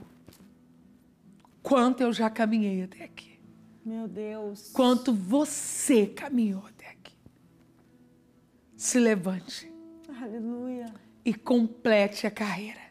quanto 1.61 2.01
eu 2.01 2.11
já 2.11 2.29
caminhei 2.29 2.83
até 2.83 3.03
aqui. 3.03 3.39
Meu 3.85 4.07
Deus. 4.07 4.71
Quanto 4.73 5.13
você 5.13 6.07
caminhou 6.07 6.63
até 6.65 6.89
aqui. 6.89 7.13
Se 8.75 8.99
levante. 8.99 9.71
Aleluia. 10.19 10.91
E 11.23 11.33
complete 11.33 12.25
a 12.25 12.31
carreira. 12.31 12.81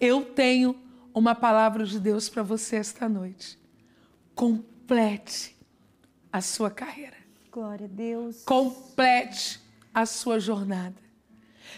Eu 0.00 0.24
tenho 0.24 0.74
uma 1.14 1.36
palavra 1.36 1.86
de 1.86 2.00
Deus 2.00 2.28
para 2.28 2.42
você 2.42 2.76
esta 2.76 3.08
noite. 3.08 3.56
Complete 4.34 5.56
a 6.32 6.40
sua 6.40 6.70
carreira. 6.70 7.16
Glória 7.50 7.84
a 7.86 7.88
Deus. 7.88 8.42
Complete 8.44 9.60
a 9.92 10.06
sua 10.06 10.40
jornada. 10.40 10.96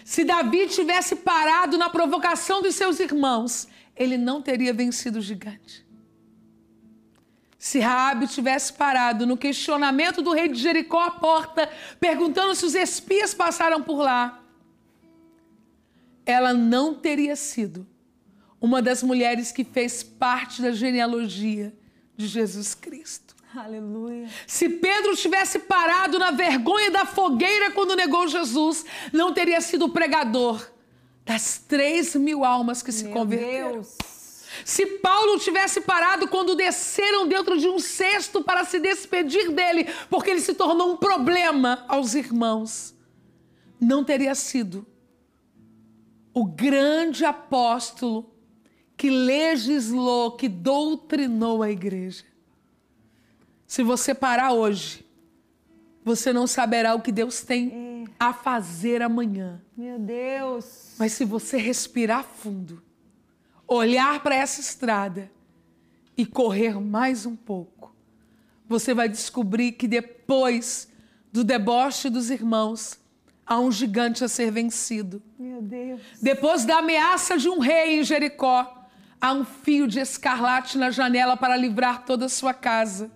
Se 0.03 0.23
Davi 0.23 0.67
tivesse 0.67 1.17
parado 1.17 1.77
na 1.77 1.89
provocação 1.89 2.61
dos 2.61 2.75
seus 2.75 2.99
irmãos, 2.99 3.67
ele 3.95 4.17
não 4.17 4.41
teria 4.41 4.73
vencido 4.73 5.19
o 5.19 5.21
gigante. 5.21 5.85
Se 7.57 7.79
Raabe 7.79 8.27
tivesse 8.27 8.71
parado 8.71 9.25
no 9.25 9.35
questionamento 9.35 10.21
do 10.21 10.31
rei 10.31 10.47
de 10.47 10.61
Jericó 10.61 11.01
à 11.01 11.11
porta, 11.11 11.67
perguntando 11.99 12.53
se 12.53 12.65
os 12.65 12.75
espias 12.75 13.33
passaram 13.33 13.81
por 13.81 13.97
lá, 13.97 14.43
ela 16.25 16.53
não 16.53 16.93
teria 16.93 17.35
sido 17.35 17.87
uma 18.61 18.81
das 18.81 19.01
mulheres 19.03 19.51
que 19.51 19.63
fez 19.63 20.03
parte 20.03 20.61
da 20.61 20.71
genealogia 20.71 21.73
de 22.15 22.27
Jesus 22.27 22.73
Cristo. 22.73 23.34
Aleluia. 23.55 24.27
Se 24.45 24.67
Pedro 24.67 25.15
tivesse 25.15 25.59
parado 25.59 26.19
na 26.19 26.31
vergonha 26.31 26.91
da 26.91 27.05
fogueira 27.05 27.71
quando 27.71 27.95
negou 27.95 28.27
Jesus, 28.27 28.85
não 29.13 29.33
teria 29.33 29.61
sido 29.61 29.85
o 29.85 29.89
pregador 29.89 30.69
das 31.23 31.57
três 31.57 32.15
mil 32.15 32.43
almas 32.43 32.83
que 32.83 32.91
se 32.91 33.05
Meu 33.05 33.13
converteram. 33.13 33.71
Deus. 33.73 33.97
Se 34.63 34.85
Paulo 34.99 35.39
tivesse 35.39 35.81
parado 35.81 36.27
quando 36.27 36.55
desceram 36.55 37.27
dentro 37.27 37.57
de 37.57 37.67
um 37.67 37.79
cesto 37.79 38.43
para 38.43 38.63
se 38.63 38.79
despedir 38.79 39.51
dele, 39.51 39.87
porque 40.09 40.31
ele 40.31 40.41
se 40.41 40.53
tornou 40.53 40.93
um 40.93 40.97
problema 40.97 41.83
aos 41.87 42.13
irmãos, 42.13 42.95
não 43.79 44.03
teria 44.03 44.35
sido 44.35 44.85
o 46.33 46.45
grande 46.45 47.25
apóstolo 47.25 48.33
que 48.97 49.09
legislou, 49.09 50.31
que 50.31 50.47
doutrinou 50.47 51.61
a 51.63 51.69
igreja. 51.69 52.23
Se 53.67 53.83
você 53.83 54.13
parar 54.13 54.53
hoje, 54.53 55.05
você 56.03 56.31
não 56.31 56.45
saberá 56.45 56.93
o 56.93 57.01
que 57.01 57.11
Deus 57.11 57.41
tem 57.41 58.07
a 58.19 58.31
fazer 58.31 59.01
amanhã. 59.01 59.61
Meu 59.75 59.99
Deus! 59.99 60.93
Mas 60.97 61.13
se 61.13 61.25
você 61.25 61.57
respirar 61.57 62.23
fundo, 62.23 62.81
olhar 63.67 64.21
para 64.21 64.35
essa 64.35 64.61
estrada 64.61 65.31
e 66.15 66.25
correr 66.25 66.79
mais 66.79 67.25
um 67.25 67.35
pouco, 67.35 67.95
você 68.67 68.93
vai 68.93 69.09
descobrir 69.09 69.73
que 69.73 69.87
depois 69.87 70.87
do 71.31 71.43
deboche 71.43 72.09
dos 72.09 72.29
irmãos, 72.29 72.97
há 73.45 73.59
um 73.59 73.71
gigante 73.71 74.23
a 74.23 74.27
ser 74.27 74.51
vencido. 74.51 75.21
Meu 75.37 75.61
Deus. 75.61 76.01
Depois 76.21 76.63
da 76.63 76.77
ameaça 76.77 77.37
de 77.37 77.49
um 77.49 77.59
rei 77.59 77.99
em 77.99 78.03
Jericó, 78.03 78.87
há 79.19 79.33
um 79.33 79.43
fio 79.43 79.85
de 79.87 79.99
escarlate 79.99 80.77
na 80.77 80.89
janela 80.91 81.35
para 81.35 81.57
livrar 81.57 82.05
toda 82.05 82.27
a 82.27 82.29
sua 82.29 82.53
casa. 82.53 83.11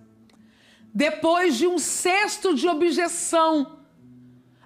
Depois 0.92 1.56
de 1.56 1.66
um 1.66 1.78
cesto 1.78 2.54
de 2.54 2.66
objeção, 2.68 3.78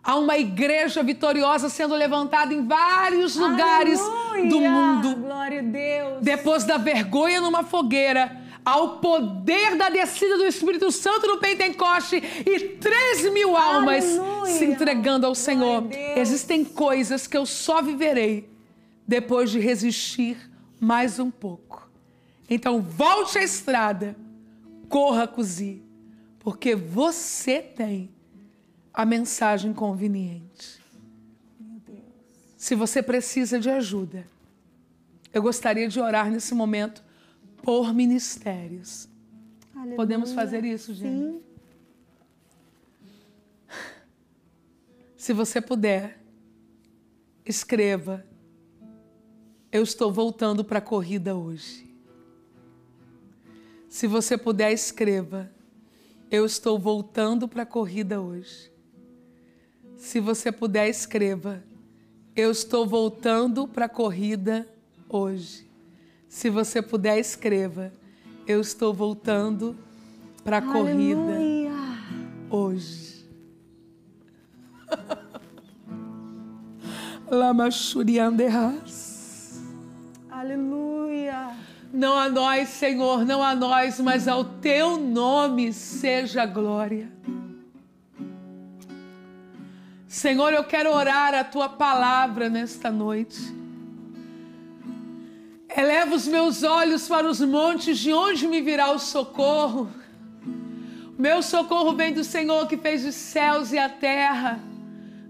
há 0.03 0.17
uma 0.17 0.39
igreja 0.39 1.03
vitoriosa 1.03 1.69
sendo 1.69 1.95
levantada 1.95 2.53
em 2.55 2.67
vários 2.67 3.37
lugares 3.37 4.01
Aleluia! 4.01 4.49
do 4.51 4.61
mundo. 4.61 5.17
Glória 5.17 5.61
a 5.61 5.63
Deus. 5.63 6.23
Depois 6.23 6.65
da 6.65 6.79
vergonha 6.79 7.41
numa 7.41 7.63
fogueira, 7.63 8.43
ao 8.65 8.99
poder 8.99 9.77
da 9.77 9.91
descida 9.91 10.39
do 10.39 10.47
Espírito 10.47 10.91
Santo 10.91 11.27
no 11.27 11.39
Pentecoste 11.39 12.17
e 12.17 12.61
três 12.79 13.31
mil 13.31 13.55
almas 13.55 14.05
Aleluia! 14.19 14.53
se 14.53 14.65
entregando 14.65 15.27
ao 15.27 15.35
Senhor. 15.35 15.85
Existem 16.17 16.65
coisas 16.65 17.27
que 17.27 17.37
eu 17.37 17.45
só 17.45 17.83
viverei 17.83 18.49
depois 19.07 19.51
de 19.51 19.59
resistir 19.59 20.39
mais 20.81 21.19
um 21.19 21.31
pouco. 21.31 21.87
Então 22.49 22.81
volte 22.81 23.39
à 23.39 23.43
estrada, 23.43 24.17
corra, 24.89 25.27
cozi, 25.27 25.83
porque 26.45 26.75
você 26.75 27.63
tem 27.63 28.11
a 28.93 29.07
mensagem 29.07 29.73
conveniente. 29.73 30.79
Se 32.59 32.75
você 32.75 33.03
precisa 33.03 33.59
de 33.59 33.71
ajuda, 33.71 34.27
eu 35.33 35.43
gostaria 35.43 35.89
de 35.89 35.99
orar 35.99 36.31
nesse 36.31 36.55
momento 36.55 37.03
por 37.63 37.95
ministérios. 37.95 39.09
Aleluia. 39.75 39.97
Podemos 39.97 40.33
fazer 40.33 40.65
isso, 40.67 40.93
gente? 40.93 41.33
Sim. 41.33 41.43
Se 45.17 45.33
você 45.33 45.63
puder, 45.63 46.21
escreva. 47.47 48.25
Eu 49.73 49.83
estou 49.83 50.13
voltando 50.13 50.63
para 50.63 50.79
a 50.79 50.83
corrida 50.83 51.35
hoje. 51.35 51.91
Se 53.89 54.07
você 54.07 54.37
puder, 54.37 54.73
escreva. 54.73 55.51
Eu 56.35 56.45
estou 56.45 56.77
voltando 56.77 57.47
para 57.47 57.63
a 57.63 57.67
corrida 57.67 58.21
hoje. 58.21 58.69
Se 59.97 60.19
você 60.19 60.51
puder, 60.51 60.89
escreva. 60.89 61.63
Eu 62.35 62.51
estou 62.51 62.85
voltando 62.85 63.69
para 63.69 63.85
a 63.85 63.89
corrida 63.89 64.69
hoje. 65.09 65.65
Se 66.27 66.51
você 66.51 66.83
puder, 66.83 67.21
escreva. 67.21 67.93
Eu 68.49 68.61
estou 68.61 68.93
voltando 68.93 69.77
para 70.43 70.59
a 70.59 70.63
corrida 70.63 71.39
hoje. 72.51 73.31
Lama 77.31 77.71
Shurianderras. 77.71 79.63
Aleluia. 80.29 81.57
Não 81.95 82.19
a 82.19 82.29
nós, 82.29 82.71
Senhor, 82.71 83.25
não 83.25 83.41
a 83.41 83.55
nós, 83.55 84.01
mas 84.01 84.27
ao 84.27 84.45
teu 84.45 84.99
nome 84.99 85.73
seja 85.73 86.45
glória. 86.45 87.09
Senhor, 90.09 90.53
eu 90.53 90.65
quero 90.65 90.91
orar 90.91 91.33
a 91.35 91.45
tua 91.45 91.69
palavra 91.69 92.49
nesta 92.49 92.91
noite. 92.91 93.41
Eleva 95.69 96.17
os 96.17 96.27
meus 96.27 96.65
olhos 96.65 97.07
para 97.07 97.29
os 97.29 97.41
montes, 97.41 97.97
de 98.01 98.13
onde 98.13 98.49
me 98.49 98.61
virá 98.61 98.91
o 98.91 98.99
socorro? 98.99 99.89
Meu 101.17 101.43
socorro 101.43 101.95
vem 101.95 102.13
do 102.13 102.25
Senhor 102.25 102.67
que 102.67 102.77
fez 102.77 103.05
os 103.07 103.15
céus 103.15 103.73
e 103.73 103.79
a 103.79 103.89
terra. 103.89 104.59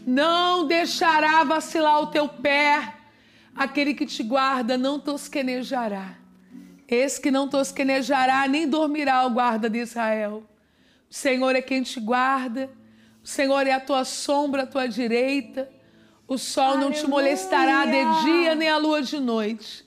Não 0.06 0.66
deixará 0.66 1.44
vacilar 1.44 2.00
o 2.00 2.06
teu 2.06 2.26
pé. 2.26 2.94
Aquele 3.54 3.92
que 3.92 4.06
te 4.06 4.22
guarda 4.22 4.78
não 4.78 4.98
tosquenejará. 4.98 6.23
Esse 6.88 7.20
que 7.20 7.30
não 7.30 7.48
tosquenejará 7.48 8.46
nem 8.46 8.68
dormirá 8.68 9.24
o 9.26 9.30
guarda 9.30 9.70
de 9.70 9.78
Israel. 9.78 10.44
O 11.10 11.14
Senhor 11.14 11.56
é 11.56 11.62
quem 11.62 11.82
te 11.82 11.98
guarda. 12.00 12.70
O 13.22 13.26
Senhor 13.26 13.66
é 13.66 13.72
a 13.72 13.80
tua 13.80 14.04
sombra 14.04 14.64
à 14.64 14.66
tua 14.66 14.86
direita. 14.86 15.70
O 16.26 16.36
sol 16.36 16.64
Aleluia. 16.64 16.84
não 16.84 16.92
te 16.92 17.06
molestará 17.06 17.84
de 17.86 18.24
dia 18.24 18.54
nem 18.54 18.68
a 18.68 18.76
lua 18.76 19.02
de 19.02 19.18
noite. 19.18 19.84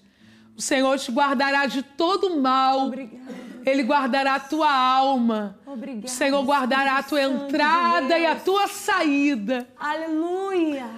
O 0.55 0.61
Senhor 0.61 0.97
te 0.97 1.11
guardará 1.11 1.65
de 1.65 1.83
todo 1.83 2.39
mal. 2.39 2.87
Obrigada. 2.87 3.47
Ele 3.65 3.83
guardará 3.83 4.35
a 4.35 4.39
tua 4.39 4.71
alma. 4.71 5.59
Obrigada, 5.65 6.07
o 6.07 6.09
Senhor 6.09 6.41
guardará 6.43 6.97
a 6.99 7.03
tua 7.03 7.21
entrada 7.21 8.17
e 8.17 8.25
a 8.25 8.35
tua 8.35 8.67
saída. 8.67 9.67
Aleluia. 9.77 10.89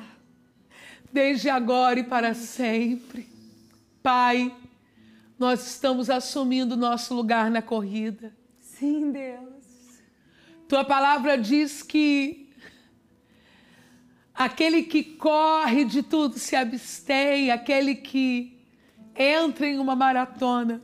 Desde 1.12 1.50
agora 1.50 2.00
e 2.00 2.04
para 2.04 2.36
sempre. 2.36 3.28
Pai, 4.04 4.54
nós 5.40 5.66
estamos 5.66 6.10
assumindo 6.10 6.76
nosso 6.76 7.16
lugar 7.16 7.50
na 7.50 7.62
corrida. 7.62 8.36
Sim, 8.60 9.12
Deus. 9.12 9.50
Tua 10.68 10.84
palavra 10.84 11.38
diz 11.38 11.82
que 11.82 12.50
aquele 14.36 14.84
que 14.84 15.04
corre 15.04 15.86
de 15.86 16.04
tudo 16.04 16.38
se 16.38 16.56
abstém, 16.56 17.50
aquele 17.50 17.96
que 17.96 18.60
entra 19.16 19.66
em 19.66 19.80
uma 19.80 19.96
maratona 19.96 20.82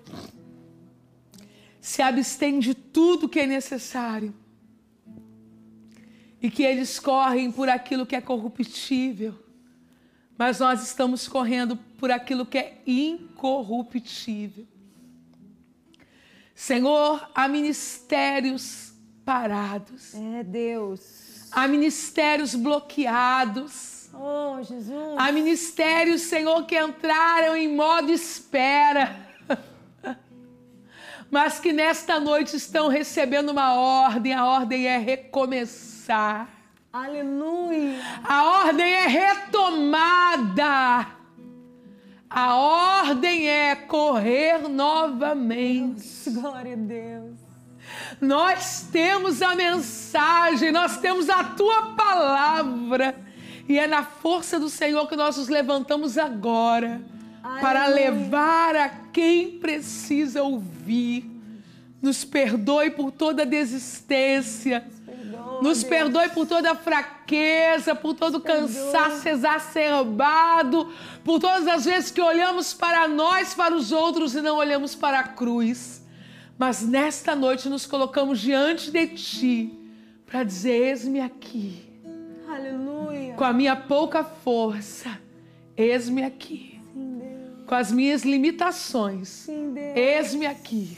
se 1.79 2.01
abstém 2.01 2.57
de 2.57 2.73
tudo 2.73 3.29
que 3.29 3.39
é 3.39 3.45
necessário 3.45 4.33
e 6.41 6.49
que 6.49 6.63
eles 6.63 6.99
correm 6.99 7.51
por 7.51 7.69
aquilo 7.69 8.07
que 8.07 8.15
é 8.15 8.21
corruptível, 8.21 9.44
mas 10.37 10.59
nós 10.59 10.83
estamos 10.83 11.27
correndo 11.27 11.77
por 11.97 12.11
aquilo 12.11 12.45
que 12.45 12.57
é 12.57 12.81
incorruptível. 12.85 14.67
Senhor, 16.53 17.29
há 17.33 17.47
ministérios 17.47 18.93
parados. 19.25 20.13
É 20.13 20.43
Deus. 20.43 21.49
Há 21.51 21.67
ministérios 21.67 22.55
bloqueados. 22.55 24.09
Oh, 24.13 24.61
Jesus. 24.63 25.15
Há 25.17 25.31
ministérios, 25.31 26.21
Senhor, 26.21 26.65
que 26.65 26.79
entraram 26.79 27.55
em 27.55 27.73
modo 27.75 28.11
espera 28.11 29.25
mas 31.29 31.59
que 31.59 31.73
nesta 31.73 32.19
noite 32.19 32.55
estão 32.55 32.87
recebendo 32.87 33.49
uma 33.49 33.73
ordem. 33.73 34.33
A 34.33 34.45
ordem 34.45 34.87
é 34.87 34.97
recomeçar. 34.97 36.54
Aleluia. 36.95 37.99
A 38.23 38.67
ordem 38.67 38.89
é 38.89 39.05
retomada. 39.05 41.07
A 42.29 42.55
ordem 42.55 43.49
é 43.49 43.75
correr 43.75 44.69
novamente. 44.69 46.29
Deus, 46.29 46.37
glória 46.37 46.71
a 46.71 46.77
Deus. 46.77 47.35
Nós 48.21 48.87
temos 48.93 49.41
a 49.41 49.53
mensagem, 49.55 50.71
nós 50.71 50.97
temos 50.97 51.29
a 51.29 51.43
tua 51.43 51.95
palavra. 51.97 53.13
E 53.67 53.77
é 53.77 53.87
na 53.87 54.03
força 54.03 54.57
do 54.57 54.69
Senhor 54.69 55.05
que 55.09 55.17
nós 55.17 55.35
nos 55.35 55.49
levantamos 55.49 56.17
agora 56.17 57.01
para 57.59 57.87
levar 57.87 58.73
a 58.73 58.87
quem 59.11 59.59
precisa 59.59 60.43
ouvir. 60.43 61.29
Nos 62.01 62.23
perdoe 62.23 62.89
por 62.89 63.11
toda 63.11 63.45
desistência. 63.45 64.95
Nos 65.61 65.83
perdoe 65.83 66.29
por 66.29 66.45
toda 66.45 66.75
fraqueza, 66.75 67.95
por 67.95 68.13
todo 68.13 68.39
cansaço 68.39 69.27
exacerbado, 69.27 70.91
por 71.23 71.39
todas 71.39 71.67
as 71.67 71.85
vezes 71.85 72.11
que 72.11 72.21
olhamos 72.21 72.73
para 72.73 73.07
nós, 73.07 73.53
para 73.53 73.75
os 73.75 73.91
outros 73.91 74.35
e 74.35 74.41
não 74.41 74.57
olhamos 74.57 74.95
para 74.95 75.19
a 75.19 75.23
cruz. 75.23 76.03
Mas 76.57 76.81
nesta 76.81 77.35
noite 77.35 77.67
nos 77.69 77.85
colocamos 77.85 78.39
diante 78.39 78.91
de 78.91 79.07
Ti 79.07 79.79
para 80.25 80.43
dizer: 80.43 80.89
Eis-me 80.89 81.21
aqui. 81.21 81.83
Aleluia. 82.47 83.33
Com 83.33 83.43
a 83.43 83.53
minha 83.53 83.75
pouca 83.75 84.23
força, 84.23 85.19
eis-me 85.75 86.23
aqui 86.23 86.75
com 87.65 87.75
as 87.75 87.91
minhas 87.91 88.23
limitações. 88.23 89.47
Eis-me 89.95 90.45
aqui. 90.45 90.97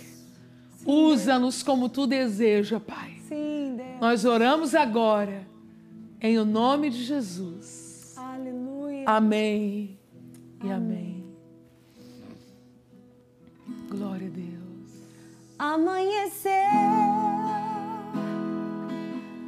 Usa-nos 0.86 1.64
como 1.64 1.90
tu 1.90 2.06
deseja, 2.06 2.80
Pai. 2.80 3.17
Nós 4.00 4.26
oramos 4.26 4.76
agora 4.76 5.48
em 6.22 6.38
o 6.38 6.46
nome 6.46 6.90
de 6.90 7.04
Jesus. 7.04 8.16
Aleluia. 8.16 9.04
Amém 9.08 9.98
e 10.64 10.72
amém. 10.72 11.24
Glória 13.90 14.28
a 14.28 14.30
Deus. 14.30 14.58
Amanheceu, 15.58 16.52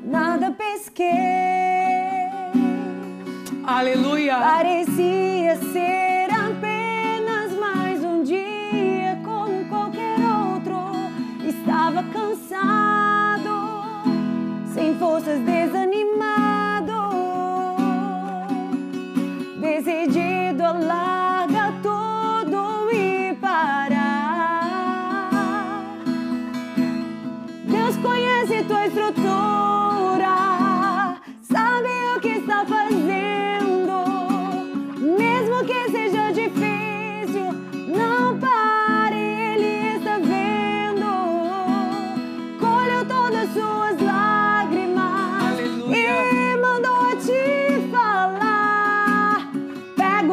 nada 0.04 0.52
pesquei. 0.52 1.06
Aleluia. 3.66 4.40
Parecia 4.40 5.56
ser 5.72 6.09
sem 14.90 14.98
forças, 14.98 15.40
desanimado, 15.42 15.89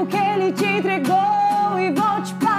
que 0.07 0.17
ele 0.17 0.53
te 0.53 0.65
entregou 0.65 1.79
e 1.79 1.91
volte 1.91 2.35
para 2.35 2.53
o 2.53 2.56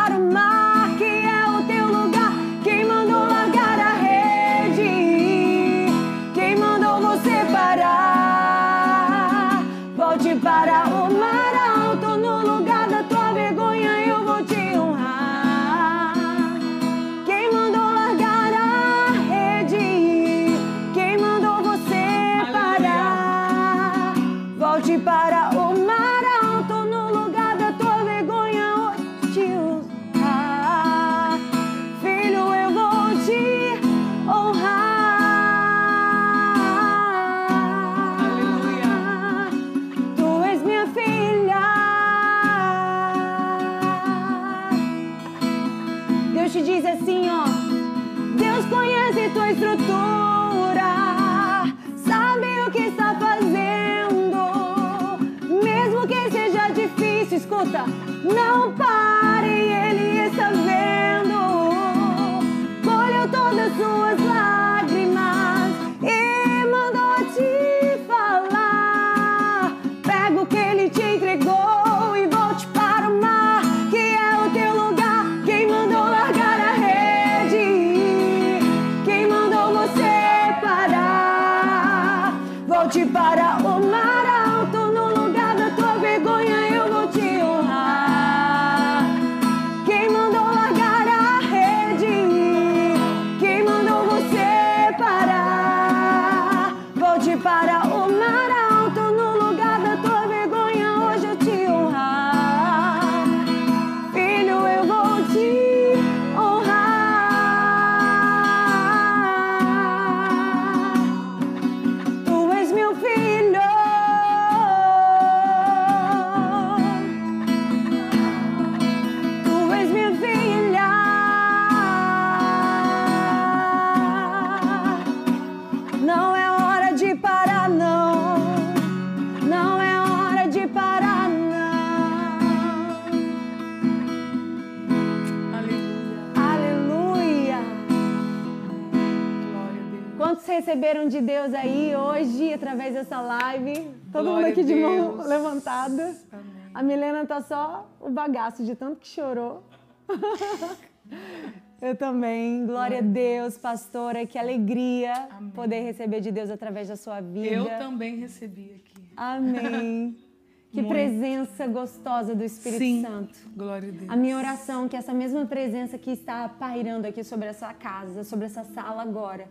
dessa 143.08 143.22
live? 143.22 143.74
Todo 144.12 144.26
mundo 144.26 144.34
Glória 144.34 144.50
aqui 144.50 144.60
a 144.60 144.64
de 144.64 144.76
mão 144.76 145.26
levantada. 145.26 146.16
Amém. 146.32 146.46
A 146.74 146.84
Milena 146.84 147.26
tá 147.26 147.42
só 147.42 147.90
o 148.02 148.10
bagaço 148.10 148.66
de 148.66 148.76
tanto 148.76 148.98
que 148.98 149.08
chorou. 149.08 149.64
Eu 151.82 151.96
também. 151.96 152.66
Glória 152.66 152.98
a 153.00 153.02
Deus, 153.02 153.58
pastora. 153.58 154.26
Que 154.26 154.38
alegria 154.38 155.14
Amém. 155.32 155.52
poder 155.52 155.82
receber 155.82 156.20
de 156.20 156.32
Deus 156.32 156.50
através 156.50 156.88
da 156.90 156.96
sua 156.96 157.22
vida. 157.22 157.48
Eu 157.48 157.66
também 157.80 158.18
recebi 158.18 158.82
aqui. 158.84 159.10
Amém. 159.16 160.18
Que 160.70 160.82
Muito. 160.82 160.94
presença 160.94 161.66
gostosa 161.66 162.36
do 162.36 162.44
Espírito 162.44 162.80
Sim. 162.80 163.02
Santo. 163.02 163.40
Glória 163.56 163.88
a 163.88 163.92
Deus. 163.92 164.10
A 164.10 164.18
minha 164.18 164.36
oração 164.36 164.86
é 164.86 164.90
que 164.90 164.98
essa 164.98 165.14
mesma 165.14 165.46
presença 165.46 165.98
que 165.98 166.12
está 166.12 166.50
pairando 166.50 167.08
aqui 167.08 167.24
sobre 167.24 167.48
essa 167.48 167.74
casa, 167.74 168.26
sobre 168.26 168.48
essa 168.48 168.66
sala 168.66 169.02
agora, 169.02 169.48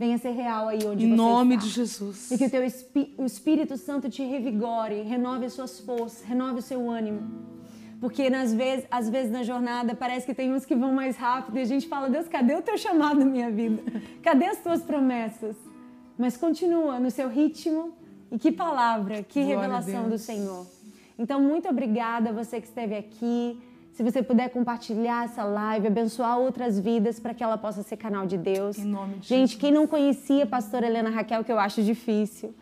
venha 0.00 0.16
ser 0.16 0.30
real 0.30 0.66
aí 0.68 0.78
onde 0.86 1.04
Em 1.04 1.10
você 1.10 1.16
nome 1.16 1.54
está. 1.56 1.66
de 1.66 1.72
Jesus. 1.72 2.30
E 2.30 2.38
que 2.38 2.46
o 2.46 2.50
teu 2.50 2.64
Espí- 2.64 3.12
o 3.18 3.24
Espírito 3.26 3.76
Santo 3.76 4.08
te 4.08 4.22
revigore, 4.22 5.02
renove 5.02 5.44
as 5.44 5.52
suas 5.52 5.78
forças, 5.80 6.22
renove 6.22 6.58
o 6.60 6.62
seu 6.62 6.88
ânimo. 6.90 7.20
Porque 8.00 8.30
nas 8.30 8.54
vezes, 8.54 8.86
às 8.90 9.10
vezes 9.10 9.30
na 9.30 9.42
jornada 9.42 9.94
parece 9.94 10.24
que 10.24 10.32
tem 10.32 10.54
uns 10.54 10.64
que 10.64 10.74
vão 10.74 10.94
mais 10.94 11.18
rápido 11.18 11.58
e 11.58 11.60
a 11.60 11.66
gente 11.66 11.86
fala, 11.86 12.08
Deus, 12.08 12.26
cadê 12.28 12.54
o 12.54 12.62
teu 12.62 12.78
chamado 12.78 13.20
na 13.20 13.26
minha 13.26 13.50
vida? 13.50 13.82
Cadê 14.22 14.46
as 14.46 14.58
tuas 14.62 14.80
promessas? 14.82 15.54
Mas 16.16 16.34
continua 16.34 16.98
no 16.98 17.10
seu 17.10 17.28
ritmo 17.28 17.92
e 18.32 18.38
que 18.38 18.50
palavra, 18.50 19.22
que 19.22 19.40
Glória 19.44 19.54
revelação 19.60 20.08
do. 20.08 20.16
Senhor. 20.16 20.66
Então, 21.18 21.38
muito 21.42 21.68
obrigada 21.68 22.30
a 22.30 22.32
você 22.32 22.58
que 22.58 22.66
esteve 22.66 22.96
aqui. 22.96 23.60
Se 23.92 24.02
você 24.02 24.22
puder 24.22 24.48
compartilhar 24.50 25.24
essa 25.24 25.44
live, 25.44 25.86
abençoar 25.88 26.38
outras 26.38 26.78
vidas 26.78 27.18
para 27.20 27.34
que 27.34 27.42
ela 27.42 27.58
possa 27.58 27.82
ser 27.82 27.96
canal 27.96 28.26
de 28.26 28.38
Deus. 28.38 28.78
Em 28.78 28.84
nome 28.84 29.14
de 29.18 29.28
Gente, 29.28 29.40
Jesus. 29.50 29.54
quem 29.60 29.70
não 29.72 29.86
conhecia 29.86 30.44
a 30.44 30.46
pastora 30.46 30.86
Helena 30.86 31.10
Raquel, 31.10 31.44
que 31.44 31.52
eu 31.52 31.58
acho 31.58 31.82
difícil, 31.82 32.54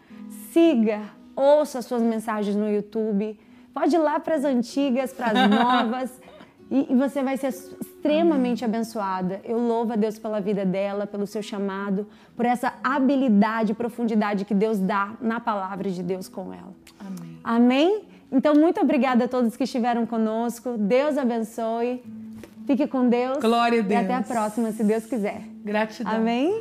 siga, 0.53 1.03
ouça 1.37 1.79
as 1.79 1.85
suas 1.85 2.03
mensagens 2.03 2.57
no 2.57 2.69
YouTube. 2.69 3.39
Pode 3.73 3.95
ir 3.95 3.99
lá 3.99 4.19
para 4.19 4.35
as 4.35 4.45
antigas, 4.45 5.13
para 5.13 5.27
as 5.27 5.51
novas. 5.51 6.21
E, 6.71 6.93
e 6.93 6.95
você 6.97 7.23
vai 7.23 7.37
ser 7.37 7.49
extremamente 7.49 8.65
abençoada. 8.65 9.41
Eu 9.45 9.59
louvo 9.59 9.93
a 9.93 9.97
Deus 9.97 10.19
pela 10.19 10.41
vida 10.41 10.67
dela, 10.67 11.07
pelo 11.07 11.27
seu 11.27 11.43
chamado, 11.43 12.07
por 12.37 12.45
essa 12.45 12.75
habilidade 12.83 13.73
e 13.73 13.75
profundidade 13.75 14.45
que 14.45 14.55
Deus 14.55 14.79
dá 14.79 15.15
na 15.21 15.41
palavra 15.41 15.91
de 15.91 16.03
Deus 16.03 16.29
com 16.29 16.53
ela. 16.53 16.75
Amém. 16.99 17.41
Amém? 17.45 18.03
Então, 18.31 18.55
muito 18.55 18.81
obrigada 18.81 19.25
a 19.25 19.29
todos 19.29 19.57
que 19.57 19.65
estiveram 19.65 20.05
conosco. 20.07 20.77
Deus 20.77 21.17
abençoe. 21.17 22.03
Fique 22.67 22.87
com 22.87 23.09
Deus. 23.09 23.39
Glória 23.39 23.81
a 23.83 23.93
E 23.93 23.97
até 23.97 24.15
a 24.15 24.21
Deus. 24.21 24.29
próxima, 24.29 24.73
se 24.73 24.85
Deus 24.85 25.07
quiser. 25.07 25.41
Gratidão. 25.65 26.13
Amém? 26.15 26.61